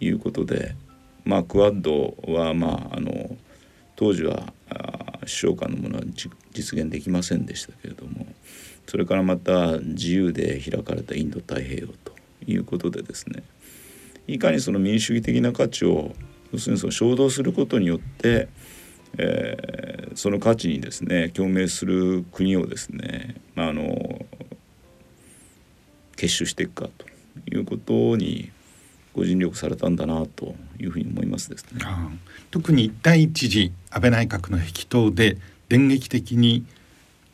[0.00, 0.74] いうことで
[1.24, 3.36] まあクアッドはまああの
[3.94, 8.26] 当時はあ首相間のものはじ実現できませんでしたけれども
[8.86, 12.12] それからまた自由で開かれたインド太平洋と
[12.46, 13.42] いうことでですね
[14.26, 16.14] いかにその民主主義的な価値を
[16.52, 18.48] 要するにその衝動することによって
[19.18, 24.26] えーその価値にですね共鳴する国をですね、まあ、あの
[26.16, 27.06] 結集していくかと
[27.54, 28.50] いうことに
[29.14, 31.80] ご尽力されたんだなというふうに思いますですね。
[32.50, 35.36] 特に第一次安倍内閣の引き頭で
[35.68, 36.64] 電撃的に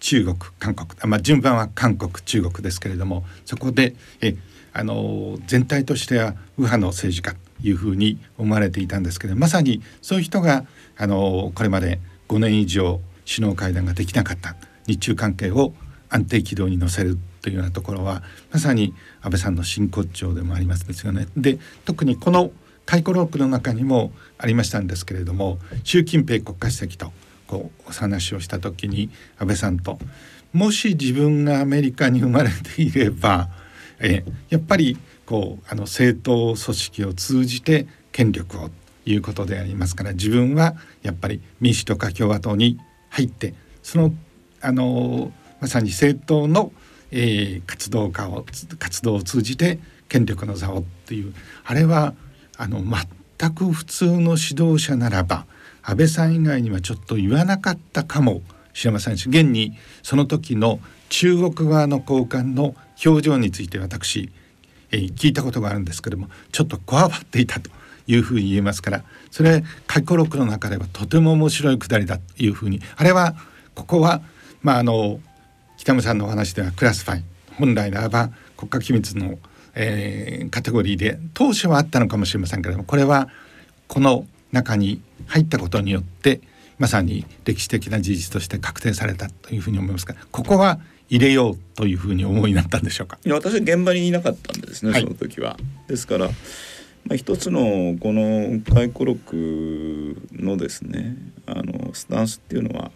[0.01, 4.37] 中国韓国まあ順番は韓国中国ですけれどもそこでえ
[4.73, 10.65] あの全体としては右派の政治家というふうに思われていたんですけどまさにそういう人が
[10.97, 14.57] あのこれまで5年以上首脳会談ができなかった
[14.87, 15.75] 日中関係を
[16.09, 21.27] 安定軌道に乗せるというようなところはまさに安倍さんの真骨頂でもありますですよね。
[21.37, 22.51] で特にこの
[22.85, 27.13] 回顧録の中にもありましたんですけれども習近平国家主席と
[27.53, 29.99] こうお話をした時に安倍さんと
[30.55, 33.51] もし自分がアメリカに生まれていれば
[34.01, 34.97] えやっぱり
[35.27, 38.71] こうあの政党組織を通じて権力を
[39.05, 42.79] いうことでありますから自分はやっぱり民主とか共和党に
[43.11, 44.15] 入ってその
[44.63, 45.31] あの
[45.61, 46.73] まさに政党の、
[47.11, 48.47] えー、活動家を
[48.79, 49.79] 活動を通じて
[50.09, 51.35] 権力の座をっていう
[51.65, 52.15] あれは
[52.57, 55.47] あの全く普通の指導者ならば
[55.83, 58.43] 安倍さん以外にはちょっと言わなかったかも。
[58.73, 62.75] しれませんし現にその時の中国側の高官の
[63.05, 64.31] 表情について私、
[64.91, 67.71] えー、聞いたことがあるんですけどもちょっとこわばっていたと
[68.07, 73.35] いうふうに言えますからそれ回顧録の中ではとても面白いくだりだというふうにあれは
[73.75, 74.23] ここは
[74.63, 75.21] まああの
[75.77, 77.25] 北村さんのお話ではクラスファイ
[77.59, 79.39] 本来ならば国家機密の、
[79.75, 83.29] えー、カテゴリーで当初はあったのかもしれませんけれどもこれは
[83.89, 86.41] この中に入ったことによって
[86.79, 90.79] まさに歴史的な事実として確定されたというふうに思いますがここは
[91.09, 93.19] 入れようというふうに思いになったんでしょうか？
[93.25, 95.59] いや私は現場にいなかったんですね、はい、その時は。
[95.89, 96.31] ですから
[97.05, 102.93] まあ、一つのこの回顧録のですねあのスタンスっていうのは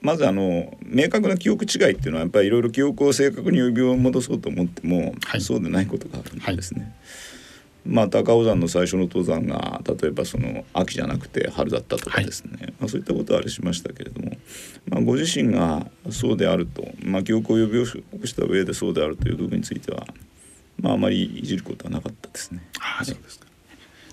[0.00, 6.82] まずあの明確な記憶違いっていうのはやっぱりいろいろ記憶を正確に呼び戻そうと思っても、はい、そうでないことがあるんですね。
[6.82, 6.92] はい、
[7.86, 14.32] まあ、高尾山の最初の登山が例えばその秋じゃなくて春だったとかですね、はい、まあ、そういったことはあれしましたけれども、
[14.86, 20.06] まあ、ご自身がそうであると、まあ、記憶を呼び起こした上でそうであるという部分については
[20.80, 22.62] まあ、あまりいじることはなかったですね。
[22.80, 23.46] あそうですか。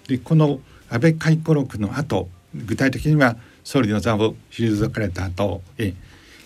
[0.07, 0.59] でこの
[0.89, 5.93] 安倍回顧録の後具体的には総理の座を退かれた後え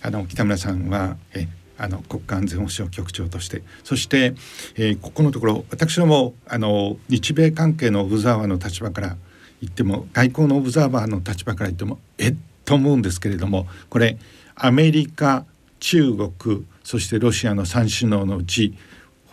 [0.02, 1.48] あの北村さんはえ
[1.80, 3.64] あの国家安全保障局長として。
[3.84, 4.36] そして、
[4.76, 9.18] えー、ここのところ私どもあの日米関係のオブザーバーの立場から
[9.62, 14.18] 言っても外交のオブザーバーの立場から言ってもえっと思うんですけれどもこれ
[14.56, 15.46] アメリカ
[15.80, 18.76] 中国そしてロシアの3首脳のうち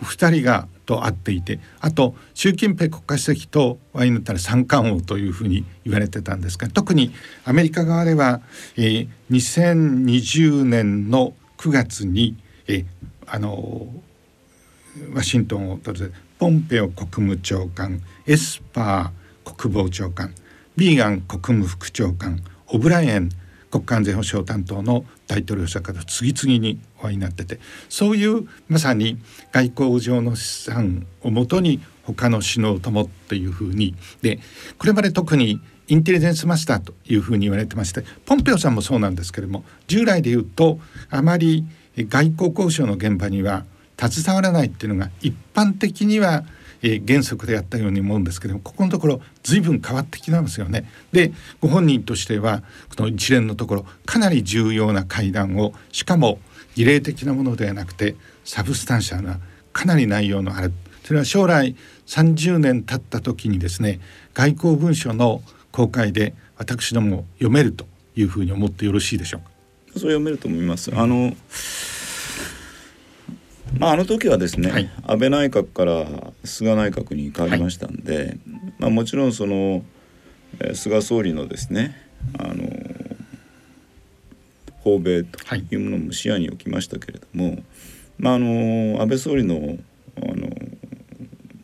[0.03, 7.13] 2人がと会っていてあと習近平国家主席とワインだったら三冠王というふうに言われてたんですが特に
[7.45, 8.41] アメリカ側では、
[8.77, 12.37] えー、2020年の9月に、
[12.69, 12.85] え、
[13.27, 13.87] あの
[15.13, 20.35] ワシントンを訪れポンペオ国務長官エスパー国防長官
[20.77, 23.31] ビーガン国務副長官オブライエン
[23.71, 29.19] 国家安全保障担当の大統領者から次々にお会いになっててそういうまさに
[29.53, 34.39] 外交上の資産をもとに他の首脳ともっていうふうにで
[34.79, 40.79] これまで特にインテリジェンスマスターというふうに言われてましてポンペオさんもそうなんですけれども従来で言うと
[41.11, 41.65] あまり
[41.97, 43.65] 外交交渉の現場には
[43.99, 46.45] 携わらないっていうのが一般的には、
[47.07, 50.89] 原則であったように思うんですけどもここのところ随分変わってきてますよね。
[51.11, 52.63] でご本人としては
[52.95, 56.39] この一連のところかなり重要な会談をしかも
[56.75, 59.41] 儀礼的なものではなくて substantial な
[59.73, 60.73] かなり内容のある
[61.03, 61.75] それは将来
[62.07, 63.99] 30年経った時にですね
[64.35, 65.43] 外交文書の
[65.77, 67.85] 公開で私ども読めると
[68.17, 69.51] いうふうに思ってよろしいでしょうか？
[69.89, 70.91] それ読めると思います。
[70.97, 71.37] あの
[73.79, 78.39] まあ、あの時はですね、はい、安倍内閣から菅内閣に変わりましたんで、はい、
[78.79, 79.85] まあ、もちろんその
[80.73, 81.95] 菅総理のですね
[82.39, 82.65] あの
[84.79, 87.59] 訪米というものも視野に置きましたけれども、
[88.19, 89.77] まあ、あの安倍総理の
[90.17, 90.49] あの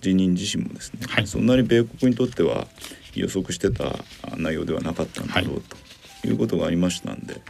[0.00, 2.66] 辞任自身もですね、はい、そんなに米国にとっては
[3.14, 3.96] 予測してた
[4.36, 5.62] 内容ではなかったんだろう
[6.22, 7.40] ということがありましたんで、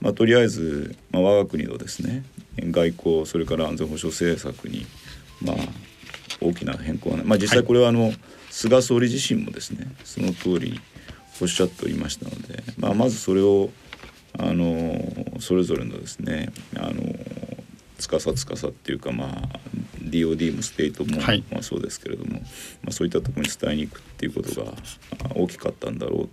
[0.00, 2.24] まあ、とりあえず、まあ、我が国のですね
[2.58, 4.86] 外交それから安全保障政策に
[5.40, 5.56] まあ
[6.40, 8.18] 大きな変更はない、まあ、実際これはあの、はい、
[8.50, 10.80] 菅総理自身もですねその通り
[11.40, 13.70] おっしゃっておりましたので、まあ、まずそれを
[14.38, 17.02] あのそれぞれのですねあの
[17.98, 19.58] 司司っていうかまあ
[20.12, 22.40] DOD も State も、はい、まあ、そうですけれども、
[22.82, 24.72] まあ、そういったところに伝えに行くっていうことが
[25.34, 26.28] 大きかったんだろう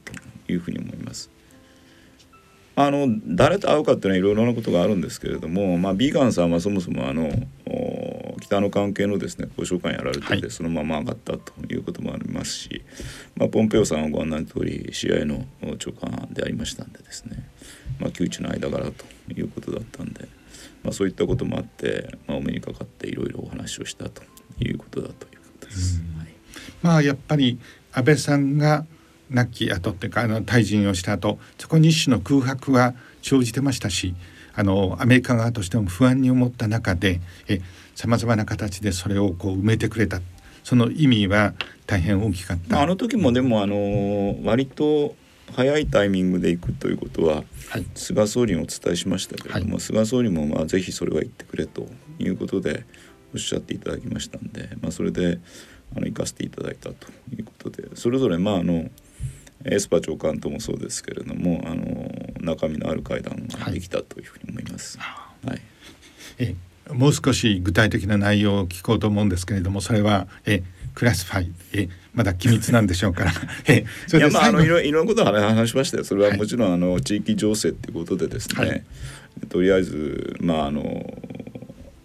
[0.47, 1.31] というふうに思います。
[2.75, 7.29] あの誰と会うかっていうのはいろいろなことがあるんですけれども、まあ、ビーガンさんはそもそもあの
[8.39, 12.81] 北の関係のですね交渉官やられてて、はい、そのまま上がったということもありますし、
[13.35, 15.43] まあ、ポンペオさんはご案内の通り CIA の
[15.77, 17.49] 長官でありましたんでですね、
[17.99, 20.29] まあ、旧知の間柄ということだったんで、
[20.83, 24.21] まあ、そういったこともあって、まあ、お目にかかっていろいろお話をしたと
[24.59, 26.01] いうことだということです。
[26.17, 26.27] はい、
[26.81, 27.59] まあやっぱり
[27.91, 28.85] 安倍さんが
[29.29, 34.15] 亡き後っていうかあの退陣をした後そこに一種の空白は生じてましたし
[34.55, 37.21] あのアメリカ側としても不安に思った中で
[37.95, 40.21] さまざまな形でそれをこう埋めてくれた
[40.63, 41.53] その意味は
[41.85, 42.81] 大変大きかった。
[42.81, 45.15] あの時もでもあの割と
[45.55, 51.87] 早いタイミングで行くということは、はい、菅総理にお伝えしましたけれども、はい、菅総理もまあぜひそれは言ってくれと
[52.19, 52.85] いうことで
[53.33, 55.39] おっしゃっていただきましたんで、まあ、それで
[55.95, 58.89] あの行かせていただいたということでそれぞれまああの
[59.65, 64.97] エスパー長官ともそうですけれどもあの中身のある会談ができたというふうに思います。
[64.99, 65.61] はい、はい、
[66.37, 66.55] え
[66.91, 70.63] もう少し具体的な内容を聞こうと思うんですけれどもそれはえ
[70.93, 73.31] classify えまだ機密なんでしょうから。
[73.67, 76.03] え それでいやまああのいろいろなことを話しましたよ。
[76.03, 78.83] それはもちろん、はい、あの地域情勢っていうことでですね、はい、
[79.47, 80.81] とりあえずまああの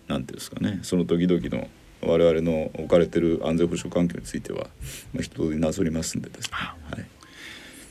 [0.09, 0.80] なんていうんですかね。
[0.82, 1.68] その時々の
[2.03, 4.68] 我々の置かれてる安全保障環境については、
[5.14, 6.51] まあ、一通りなぞりますんでですね。
[6.53, 7.05] はい、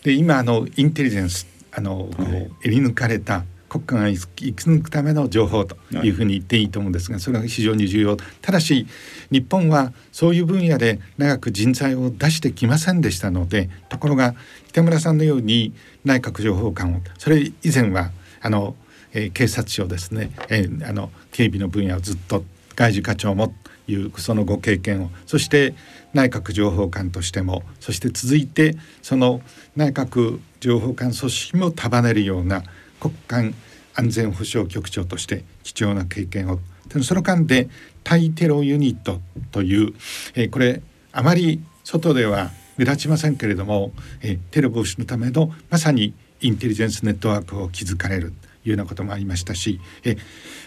[0.03, 2.25] で今あのインテリジェンスあの、は
[2.63, 3.43] い、り抜かれた
[3.73, 8.17] 国家が生き抜くための情報というふうに言っていいと思うんですがそれが非常に重要。
[8.41, 8.85] ただし
[9.31, 14.35] 日本はそういう分野で長く人材を出してきませんでしたのでところが
[14.67, 15.73] 北村さんのように
[16.05, 18.11] 内閣情報官をそれ以前は
[18.41, 18.75] あの、
[19.11, 22.43] えー、警察庁ですね、えー、あの警備の分野をずっと
[22.75, 25.73] 外事課長もというそのご経験をそして
[26.13, 29.41] 内閣情報官としてもそして続いてその
[29.75, 32.63] 内閣情報官組織も束ねるような
[33.03, 33.53] 国間
[33.95, 36.59] 安全保障局長として貴重な経験を。
[37.01, 37.69] その間で
[38.03, 39.19] 対テロユニット
[39.51, 39.93] という、
[40.35, 40.81] えー、これ
[41.11, 43.91] あまり外では目立ちませんけれども、
[44.21, 50.17] えー、テロ防止のためのまさにインテリジェンスネットワークを築かれるというようなこともありましたしえ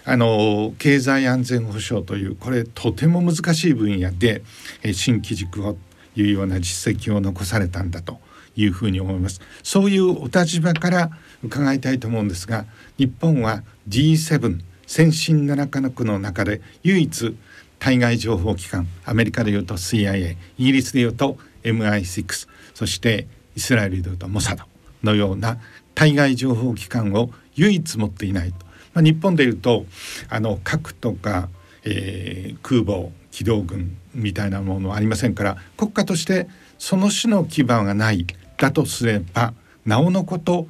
[0.04, 4.42] あの経済安全保障というこれとても難しい分野で
[4.82, 5.76] え新機軸を
[6.16, 8.18] いうような実績を残されたんだと
[8.56, 9.40] いうふうに思います。
[9.62, 11.10] そういうお立場から
[11.46, 12.66] 伺いたいと思うんですが
[12.98, 17.36] 日本は G7 先進7カ国の中で唯一
[17.78, 23.26] 対外情報機関アメリカでいうと CIA イギリスでいうと MI6 そして
[23.56, 24.64] イスラエルでいうとモサド
[25.02, 25.58] のような
[25.94, 28.58] 対外情報機関を唯一持っていないと、
[28.94, 29.86] まあ、日本でいうと
[30.28, 31.48] あの核とか、
[31.84, 38.26] えー、空母機動軍みたいなものはありませんから国家としてその種の基盤がない。
[38.56, 40.66] だとすればなおのこと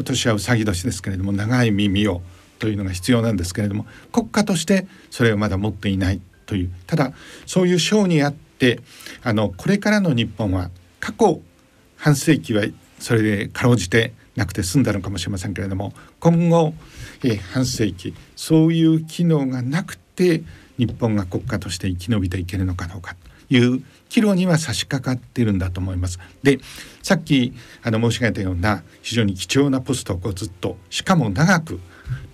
[0.00, 2.22] 今年はうさぎ年ですけれども長い耳を
[2.58, 7.12] というのが必要なんですけれども国家としてそれをまだ持っていないというただ
[7.44, 8.80] そういう章にあって
[9.22, 10.70] あのこれからの日本は
[11.00, 11.42] 過去
[11.98, 12.64] 半世紀は
[12.98, 16.72] それでかろうじてなくて済んだのかもしれませんけれども今後、
[17.22, 20.44] え半世紀そういう機能がなくて
[20.78, 23.16] 日本が国家として生き延びていけるのかどうか
[23.50, 26.18] という岐路には差し掛かっているんだと思います。
[26.42, 26.58] で
[27.02, 31.80] さっきあの申し上げたような非常に貴重なポストをずっとしかも長く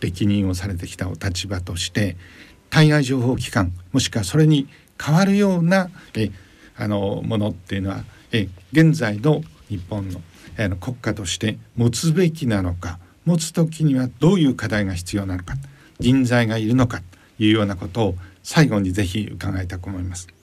[0.01, 2.17] 歴任をされてきたお立場として
[2.71, 4.69] 対外情報機関もしくはそれに
[4.99, 6.31] 代わるようなえ
[6.77, 10.23] あのものっていうのはえ現在の日本の
[10.59, 15.55] あの国家として持つべきなのか持つ時にはどういう課題が必要なのか
[16.01, 17.03] 人材がいるのか
[17.37, 20.36] というようなことを最後にぜひ伺いたく思います。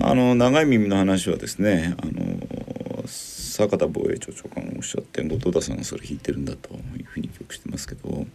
[0.00, 8.26] あの長い耳の話はですねあの坂田防衛庁長官がおっしゃって後藤田さんがそれ引いてるんだというふうに記憶してますけど、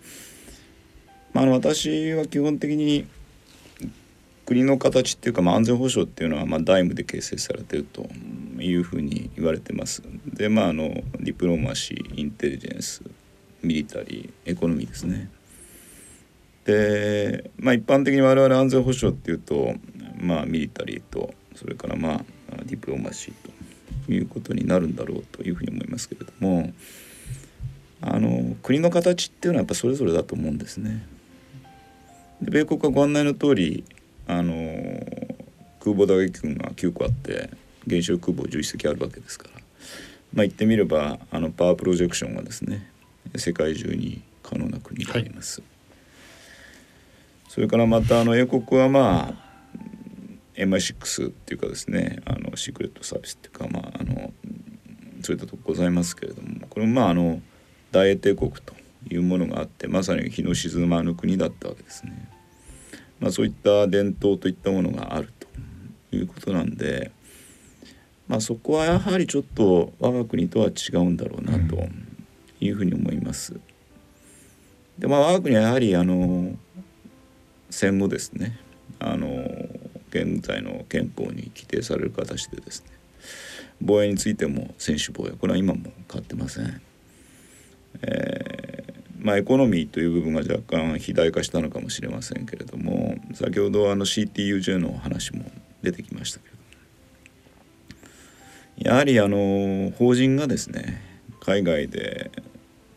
[1.34, 3.08] まあ、あの私は基本的に
[4.46, 8.08] 国の形っていうか、まあ、安全保障っていうのは、まあ、ダイムで形成されてると
[8.60, 10.04] いうふうに言われてます。
[10.34, 10.90] でまああの
[11.20, 13.02] ディプロマシーインテリジェンス
[13.62, 15.30] ミリタリーエコノミーですね。
[16.64, 19.74] でまあ一般的に我々安全保障っていうと
[20.20, 22.22] まあミリタリーとそれからまあ
[22.66, 26.72] ディプロマシーということになるんだろうというふうに思いますけれども
[28.00, 31.08] あの国の形っていうのはやっぱそれぞれだと思うんですね。
[32.42, 33.84] で米国はご案内の通り
[34.28, 34.54] あの
[35.80, 37.50] 空母打撃群が9個あって
[37.90, 39.62] 原子力空母11隻あるわけですから、
[40.34, 42.92] まあ、言ってみればあのパワープロジェクションがですね
[43.36, 45.62] 世界中に可能な国であります。
[45.62, 45.70] はい、
[47.50, 49.47] それからまたあの英国はまあ
[50.58, 54.34] MI6 っていうかですねあのシークレットサービスっていうかまああの
[55.22, 57.42] そういったとこございますけれどもこれもまああの
[57.92, 58.74] 大英帝国と
[59.10, 62.30] いうものがあってまさに日の沈まぬ国だったわけですね。
[63.20, 67.12] まあ、そういった伝統といったものがあるということなんで、
[68.28, 71.88] まあ、そこはやはりちょっと我が国とは違うんだろうなと
[72.60, 73.60] いうふうに思います。
[75.00, 76.56] でまあ我が国はやはりあの
[77.70, 78.60] 戦後ですね
[79.00, 79.28] あの
[80.10, 82.92] 現在の憲法に規定される形でですね
[83.82, 86.82] 防衛についても専守防衛これは今も変わってません。
[88.02, 95.44] えーまあ、エコノミーという部分が若干肥大化したのかもしれませんけれども先ほどあの CTUJ の話も
[95.82, 96.46] 出てきましたけ
[98.84, 101.02] どやはりあの法人がですね
[101.42, 102.32] 海外で、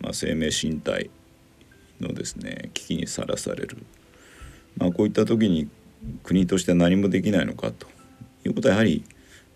[0.00, 1.11] まあ、生命身体
[2.00, 3.78] のですね危機にさらされる、
[4.76, 5.68] まあ、こういった時に
[6.22, 7.86] 国として何もできないのかと。
[8.44, 9.05] いうことはやはり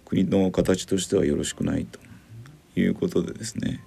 [0.05, 1.99] 国の形としてはよろしくないと。
[2.77, 3.85] いうことでですね。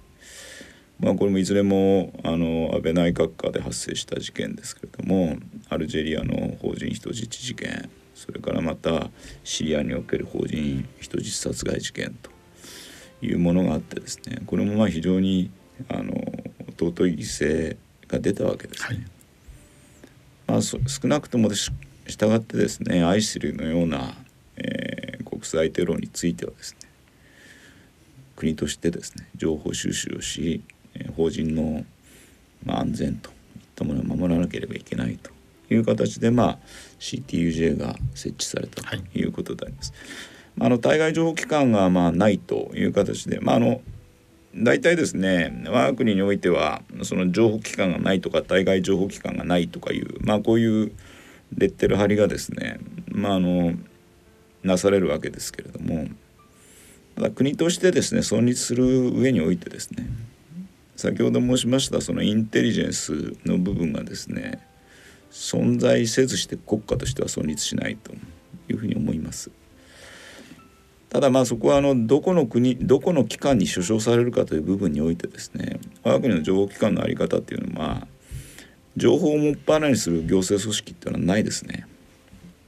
[0.98, 5.36] まあこれもいずれもあの安倍内閣下で発生した事件ですけれども
[5.68, 9.10] アルジェリアの法人人質事件それからまた
[9.44, 12.30] シリアにおける法人人質殺害事件と。
[13.20, 14.42] いうものがあってですね。
[14.46, 15.50] これもまあ非常に
[15.88, 16.12] あの
[16.78, 18.86] 尊い犠牲が出たわけですね。
[18.86, 19.06] はい、
[20.46, 20.78] まあ、少
[21.08, 21.50] なくとも
[22.08, 24.14] 従ってですねアイシルのような、
[24.56, 26.88] えー、国際テロについてはですね
[28.34, 30.62] 国としてですね情報収集をし
[31.16, 31.84] 法人の、
[32.64, 33.34] まあ、安全といっ
[33.74, 35.30] たものを守らなければいけないと
[35.72, 36.58] いう形で、まあ、
[36.98, 39.92] CTUJ が設置されたということであります。
[40.58, 43.82] はい、あの対外情報機関がまあないという形で、まあ、あの
[44.54, 50.92] 大体ですね我が国においてはその情報機関がないとか対外情報機関がないとかいう、まあ、こういう
[51.56, 52.78] レッテル貼りがですね、
[53.10, 53.72] まあ、あの
[54.62, 56.08] なされるわけですけれども
[57.14, 60.06] ただ国としてですね存立する上においてですね
[60.96, 64.66] 先ほど申しましたそのインテリジェンスの部分がですね
[65.30, 68.12] 存在せずして国家としては存立しないと
[68.68, 69.50] いうふうに思います。
[71.10, 78.06] ただまあそこはあのどこの国どこの機関に所掌されるかという部分においてですね我が国の情報機関の在り方っていうのは
[78.98, 81.86] 情報をもっぱらにする行政組織っていうのはないですね。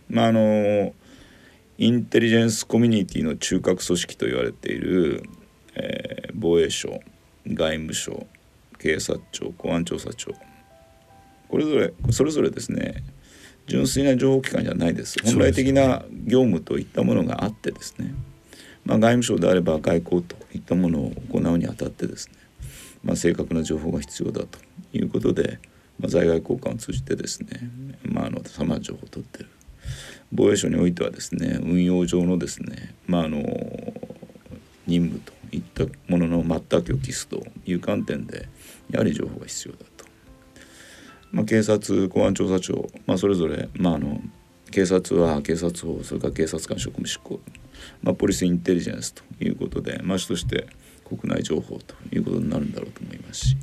[0.09, 0.95] まああの
[1.79, 5.23] インテリジェンスコミュニティの中核組織と言われている、
[5.75, 7.01] えー、防衛省
[7.47, 8.27] 外務省
[8.79, 10.35] 警察庁公安調査庁。
[11.49, 13.03] これぞれそれぞれですね
[13.67, 15.19] 純粋な情報機関じゃないです。
[15.25, 18.15] 本来的な業務といったものがあってですね。
[18.85, 22.35] まあ、外務省であれば外交といったものを行うにあたってですね、
[23.05, 24.59] まあ、正確な情報が必要だと
[24.93, 25.59] いうことで、
[26.01, 27.71] まあ、在外交換を通じてですね、
[28.03, 29.51] まあ、あのさま情報を取ってる
[30.33, 33.39] 防衛省においてはですね運用上のですね、まあ、あの
[34.87, 38.49] 任務といったものの全くを期すという観点で
[38.91, 40.05] やはり情報が必要だと。
[41.33, 44.21] まあ、警察公安調査庁、まあ、それぞれ、まあ、あの
[44.71, 47.41] 警察は警察法それから警察官職務執行、
[48.03, 50.67] まあ、ポリスインテリジェンスということで、まあ、主として
[51.05, 53.57] 国内情報ということになるんだろうと思いますし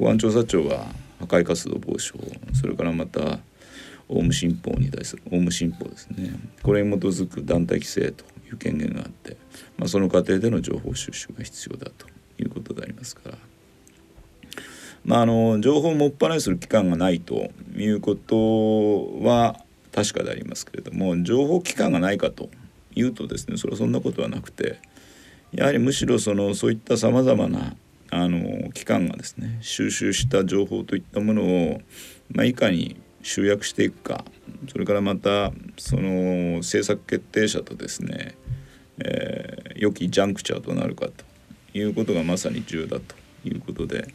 [0.00, 0.86] 公安調査庁は
[1.18, 2.24] 破壊活動防止法
[2.54, 3.38] それからまた
[4.08, 6.32] オウム新法に対するオウム新法ですね
[6.62, 9.36] これに基づく団体規制という権限があって、
[9.76, 12.06] まあ、その過程での情報収集が必要だと
[12.38, 13.38] いうことでありますから。
[15.02, 19.56] まあ、あの情報をもっぱらにする機関がないということは
[19.92, 22.50] 確かでありますけれども情報機関がないかと
[22.94, 24.78] いうとですねそれはそんなことはなくて
[25.52, 27.74] やはりむしろそのそういったさまざまな
[28.10, 31.80] あの機関がですね収集した情報といったものを、
[32.32, 34.24] まあ、いかに集約していくか
[34.70, 38.34] それからまたその政策決定者とですね、
[38.98, 41.24] えー、良きジャンクチャーとなるかと
[41.78, 43.14] いうことがまさに重要だと
[43.48, 44.12] いうことで、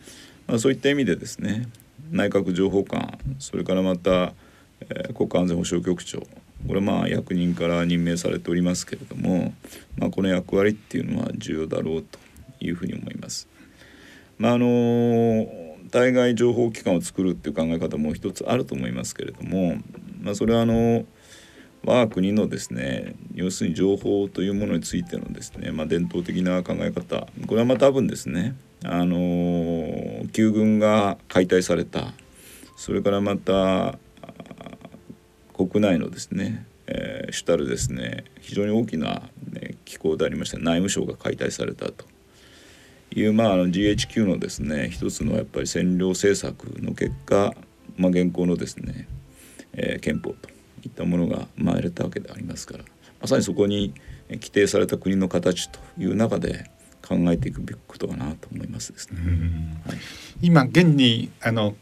[0.47, 1.67] まあ、そういった意味でですね
[2.11, 4.33] 内閣情報官それからまた、
[4.81, 6.19] えー、国家安全保障局長
[6.67, 9.53] これまあ役人から任命されておりますけれども、
[9.97, 12.19] まあ、この役割っていうのは重要だろうと
[12.59, 13.47] いうふうに思います。
[14.37, 15.47] まああの
[15.91, 19.77] 対外情報機関を作るっていう考え方も一つあると思いますけれども、
[20.21, 21.05] まあ、それはあの
[21.85, 32.13] 我が国のですね要するに情報というものについてのですね、まあ、伝統的な考え方これはまあ多分ですねあの旧軍が解体された
[32.75, 33.97] それからまた
[35.55, 42.14] 国内のですね、えー、主たるですね非常に大きな、ね、機構でありまして内務省が解体されたと。
[43.11, 47.53] いう、まあ、あの GHQ のですね一つのやっぱり占領政策の結果、
[47.97, 49.07] まあ、現行のですね、
[49.73, 50.49] えー、憲法と
[50.83, 52.83] いったものが生まれたわけでありますから
[53.21, 53.93] まさにそこに
[54.29, 56.69] 規定された国の形という中で
[57.07, 59.19] 考えていくべきことかなと思いますですね。
[59.85, 59.97] はい、
[60.41, 61.75] 今現にあの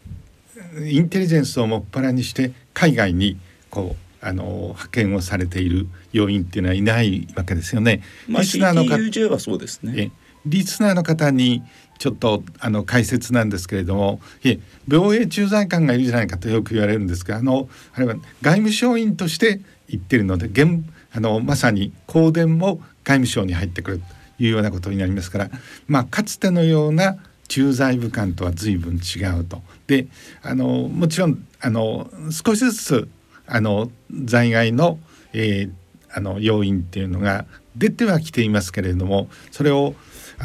[0.85, 3.37] インテリジェンスをもっぱらにして海外に
[3.69, 8.03] こうあの派遣をされている要員っていうのはいないわけですよね。
[8.27, 10.11] まあ、リスナーの方はそうですね。
[10.45, 11.63] リスナーの方に
[11.99, 20.83] ちょっとあの解説なんですけれども、い防衛駐在官がいるじゃないかとよく言われるんですが、あのあれは外務省員として言ってるので、現
[21.13, 25.49] あのまさに香典も外務省に入ってくるというようなことになりますから、
[25.87, 27.17] まあかつてのような
[27.47, 29.61] 駐在武官とは随分違うと。
[29.87, 30.07] で、
[30.41, 33.09] あのもちろんあの少しずつ
[33.45, 33.91] あの
[34.25, 34.99] 在外の,、
[35.33, 35.71] えー、
[36.11, 39.95] あの要因っていうのが出てはきていますけれどもそれを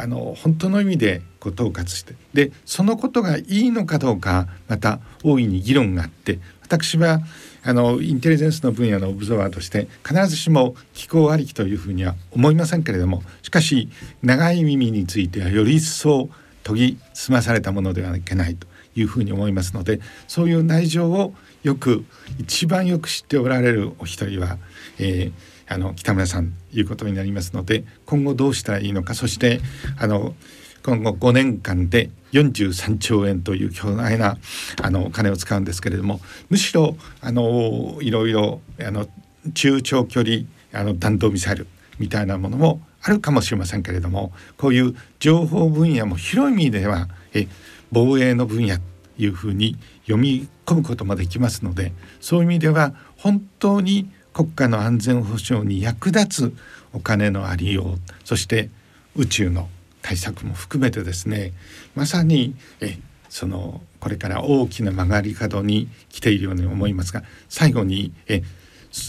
[0.00, 2.14] あの本当の意味でこう統括して。
[2.32, 7.20] でそのことがいいのかどうかまた大いに議論があって私は
[7.64, 13.88] あのインテリジェンスの分野のオブザワーとして必ずしも気候ありきというふうには思いませんけれどもしかし
[14.22, 16.30] 長い耳についてはより一層
[16.64, 22.04] 研ぎ澄まされたものではいけないというふうに思いますのでそういう内情をよく
[22.38, 24.58] 一番よく知っておられるお一人は、
[24.98, 25.32] えー、
[25.68, 29.60] あの北村さんいうことになりますので今後どうしたらいいのかそして
[29.98, 30.34] あの
[30.82, 34.38] 今後5年間で43兆円という巨大な
[34.82, 39.06] あのお金を使うんですけれどもむしろあのいろいろあの
[39.54, 40.42] 中長距離
[40.72, 41.66] あの弾道ミサイル
[41.98, 47.48] みたいなものもあるかもしれませんけれどもこういう情報分野も広い意味ではえ
[47.90, 48.82] 防衛の分野と
[49.18, 56.56] いうふうに読み込むこともできますのでそういう意味では本当に国家の安全保障に役立つ
[56.92, 58.70] お金のありようそして
[59.16, 59.68] 宇宙の
[60.00, 61.52] 対策も含めてですね
[61.96, 68.44] まさにえそのこれから大きな曲がり角に来ているように思いますが最後にえ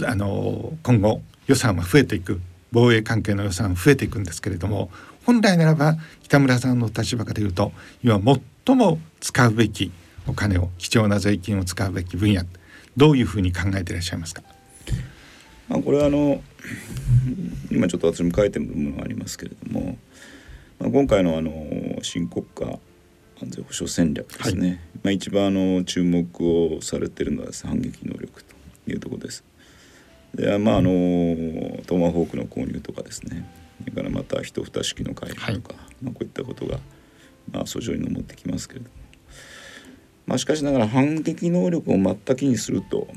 [0.08, 4.90] あの今後予算は増えていく防衛関係の予算増えていくんですけれども
[5.28, 7.72] 本来ならば北村さんの立場から言うと
[8.04, 8.20] 今
[8.66, 9.92] 最も使うべき
[10.26, 12.42] お金を貴重な税金を使うべき分野
[12.98, 14.42] どういうふうに考えていらっしゃいますか？
[15.70, 16.42] まあ、これはあの
[17.72, 19.98] 今ちょっと私も書いてる部分がありますけれども、
[20.80, 21.54] まあ、今回のあの
[22.02, 22.66] 新国家
[23.42, 28.56] 安全保障戦略ですね、はい、まあ、一番あの注目をされているのはです、ね、反撃能力と
[28.92, 29.44] いうところです。
[30.34, 33.48] でまああのトマホークの購入とかですね。
[33.80, 36.80] それからまた一蓋式の開発とか、はい、まあ、こういったことが、
[37.52, 38.92] まあ、訴状に上ってきますけれども、
[40.28, 43.08] まあ、しかしながら反撃能力を全くにすると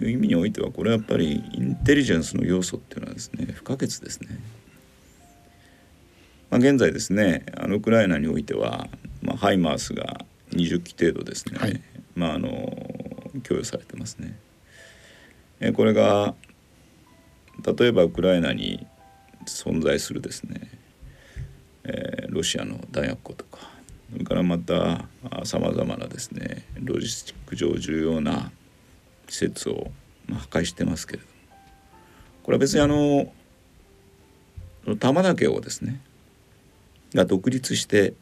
[0.00, 4.28] いう意味においてはこれはやっぱりインテリジェンスの要素っていうのはですね不可欠ですね。
[6.50, 8.88] まあ、現在ですねあのウクライナにおいては、
[9.22, 11.80] まあ、ハイマースが20機程度ですね、はい、
[12.14, 12.48] まあ、あの
[13.42, 14.38] 供与されてますね。
[15.60, 16.34] えこれが
[17.78, 18.86] 例えばウクライナに
[19.46, 20.70] 存在するですね、
[21.84, 23.58] えー、ロシアの弾薬庫とか
[24.12, 25.06] それからまた
[25.44, 28.50] さまざまなですねロジスティック上重要な
[29.28, 29.90] 施設を
[30.28, 31.26] ま破壊してますけれど
[32.42, 33.32] これは別にあの
[34.98, 36.00] 玉だけをですね
[37.14, 38.14] が独立して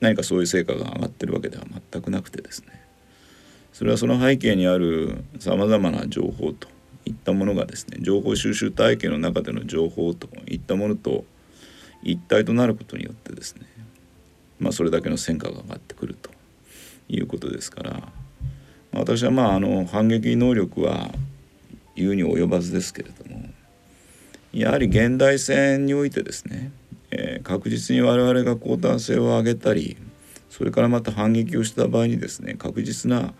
[0.00, 2.86] 何かそういう成果が上がってるわけでは全くなくてですね。
[3.72, 6.68] それはその背景にあるさまざまな情報と
[7.04, 11.26] いったものがですね情報収集体系の中での情報といったものと
[12.02, 13.66] 一体となることによってですね
[14.58, 16.30] まあそれだけの戦果が上がってくると
[17.10, 18.08] いうことですから
[18.98, 21.10] 私はまああの反撃能力は
[21.94, 23.42] 言うに及ばずですけれども
[24.52, 26.70] やはり現代戦においてですね、
[27.10, 29.96] えー、確実に我々が交代性を上げたり
[30.50, 33.34] それからまた反撃をした場合にですね確実な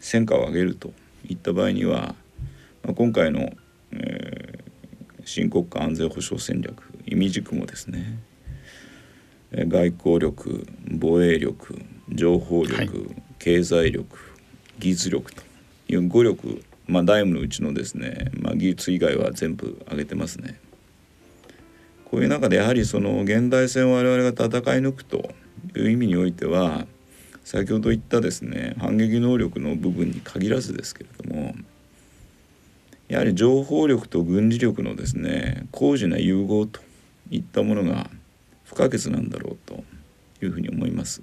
[0.00, 0.92] 戦果を上げると
[1.26, 2.14] いった場合には
[2.82, 3.50] まあ、今回の、
[3.92, 8.18] えー、新国家安全保障戦略意味軸もですね
[9.52, 12.88] 外交力防衛力情報力、はい、
[13.38, 14.18] 経済力
[14.82, 15.42] 技術力と
[15.88, 20.58] いう5力まあ、ダイムのうちのですね、まあ、技術以外は全部挙げてますね。
[22.04, 25.32] こういう中でやはりその現代戦を我々が戦い抜くと
[25.76, 26.86] いう意味においては
[27.44, 31.54] 先ほど言ったですね反撃能力の部分に限らずですけれども
[33.08, 36.80] やはり情報力と軍事力のですね高次な融合と
[37.30, 38.10] いったものが
[38.64, 39.82] 不可欠なんだろうと
[40.42, 41.22] いうふうに思います。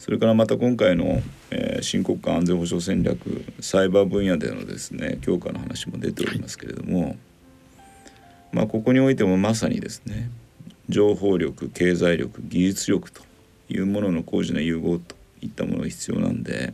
[0.00, 1.20] それからまた今回の、
[1.50, 7.16] えー、新国家安全保障戦略サイバー分野でのですね強化の話も出ておりますけれども、
[8.50, 10.30] まあここにおいてもまさにですね
[10.88, 13.20] 情報力経済力技術力と
[13.68, 16.72] いうものの高次な融合といったものが必要なんで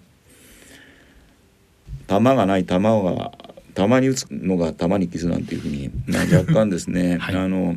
[2.07, 3.33] 弾がない弾が
[3.75, 7.77] たまに打つのがたまに傷なんていうふうに、まあ、若干ですね、 はい、あの、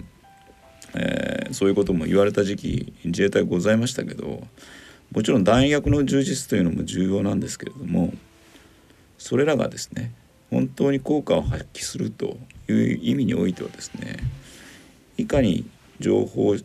[0.94, 4.48] えー、そういうことも言われた時期自衛隊ございましたけど
[5.12, 8.14] もちろん弾薬の充実というのも重要なんですけれども
[9.18, 10.14] それらがですね
[10.50, 12.38] 本当に効果を発揮すると
[12.68, 14.18] いう意味においてはですね
[15.18, 16.56] いかに情報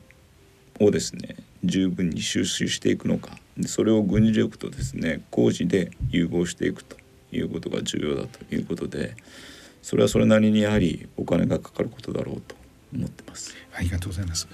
[0.81, 3.31] をですね十分に収集していくのか
[3.67, 6.97] それを軍事力とですね工事で融合していくと
[7.33, 9.17] いうことが重要だということで
[9.83, 12.55] それはそれなりにやはりお金がかかることだろうと
[12.95, 13.55] 思ってます。
[13.77, 14.49] ありがとうございます。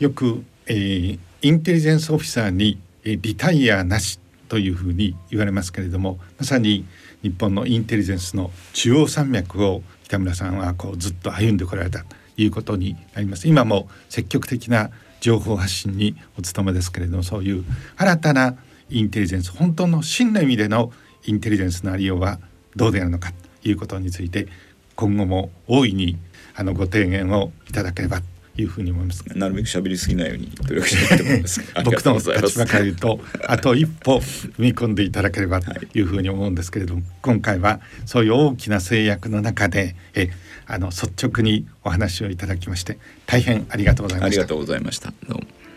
[0.00, 2.78] よく、えー、インテリジェンスオフィサーに、
[3.16, 6.86] リタイアなしというふうに言われますけれどもまさに
[7.22, 13.48] 日本のインテリジェンスの中央山脈を北村さんはこうずっと歩んでこられたということになります。
[13.48, 14.90] 今も積極的な
[15.20, 17.64] 情報発信にお努めですけれどもそういう
[17.96, 18.56] 新たな
[18.88, 20.92] インテリジェンス本当の真の意味での
[21.26, 22.38] インテリジェンスのありようは
[22.76, 23.32] どうであるのか
[23.62, 24.46] ということについて
[24.94, 26.16] 今後も大いに
[26.54, 28.22] あのご提言をいただければ
[28.58, 29.24] いうふうに思います。
[29.36, 31.62] なるべく喋りすぎないように努力したいと思 います。
[31.84, 40.30] 僕の立場から言うとあと一歩踏み込んでいただければというふうに思うんですけれども、今回はそういう大きな制約の中でえ
[40.66, 44.42] あの率直にお話をいただきまして大変ありがとうございました。
[44.42, 45.12] ありがとうございました。
[45.28, 45.67] どうも。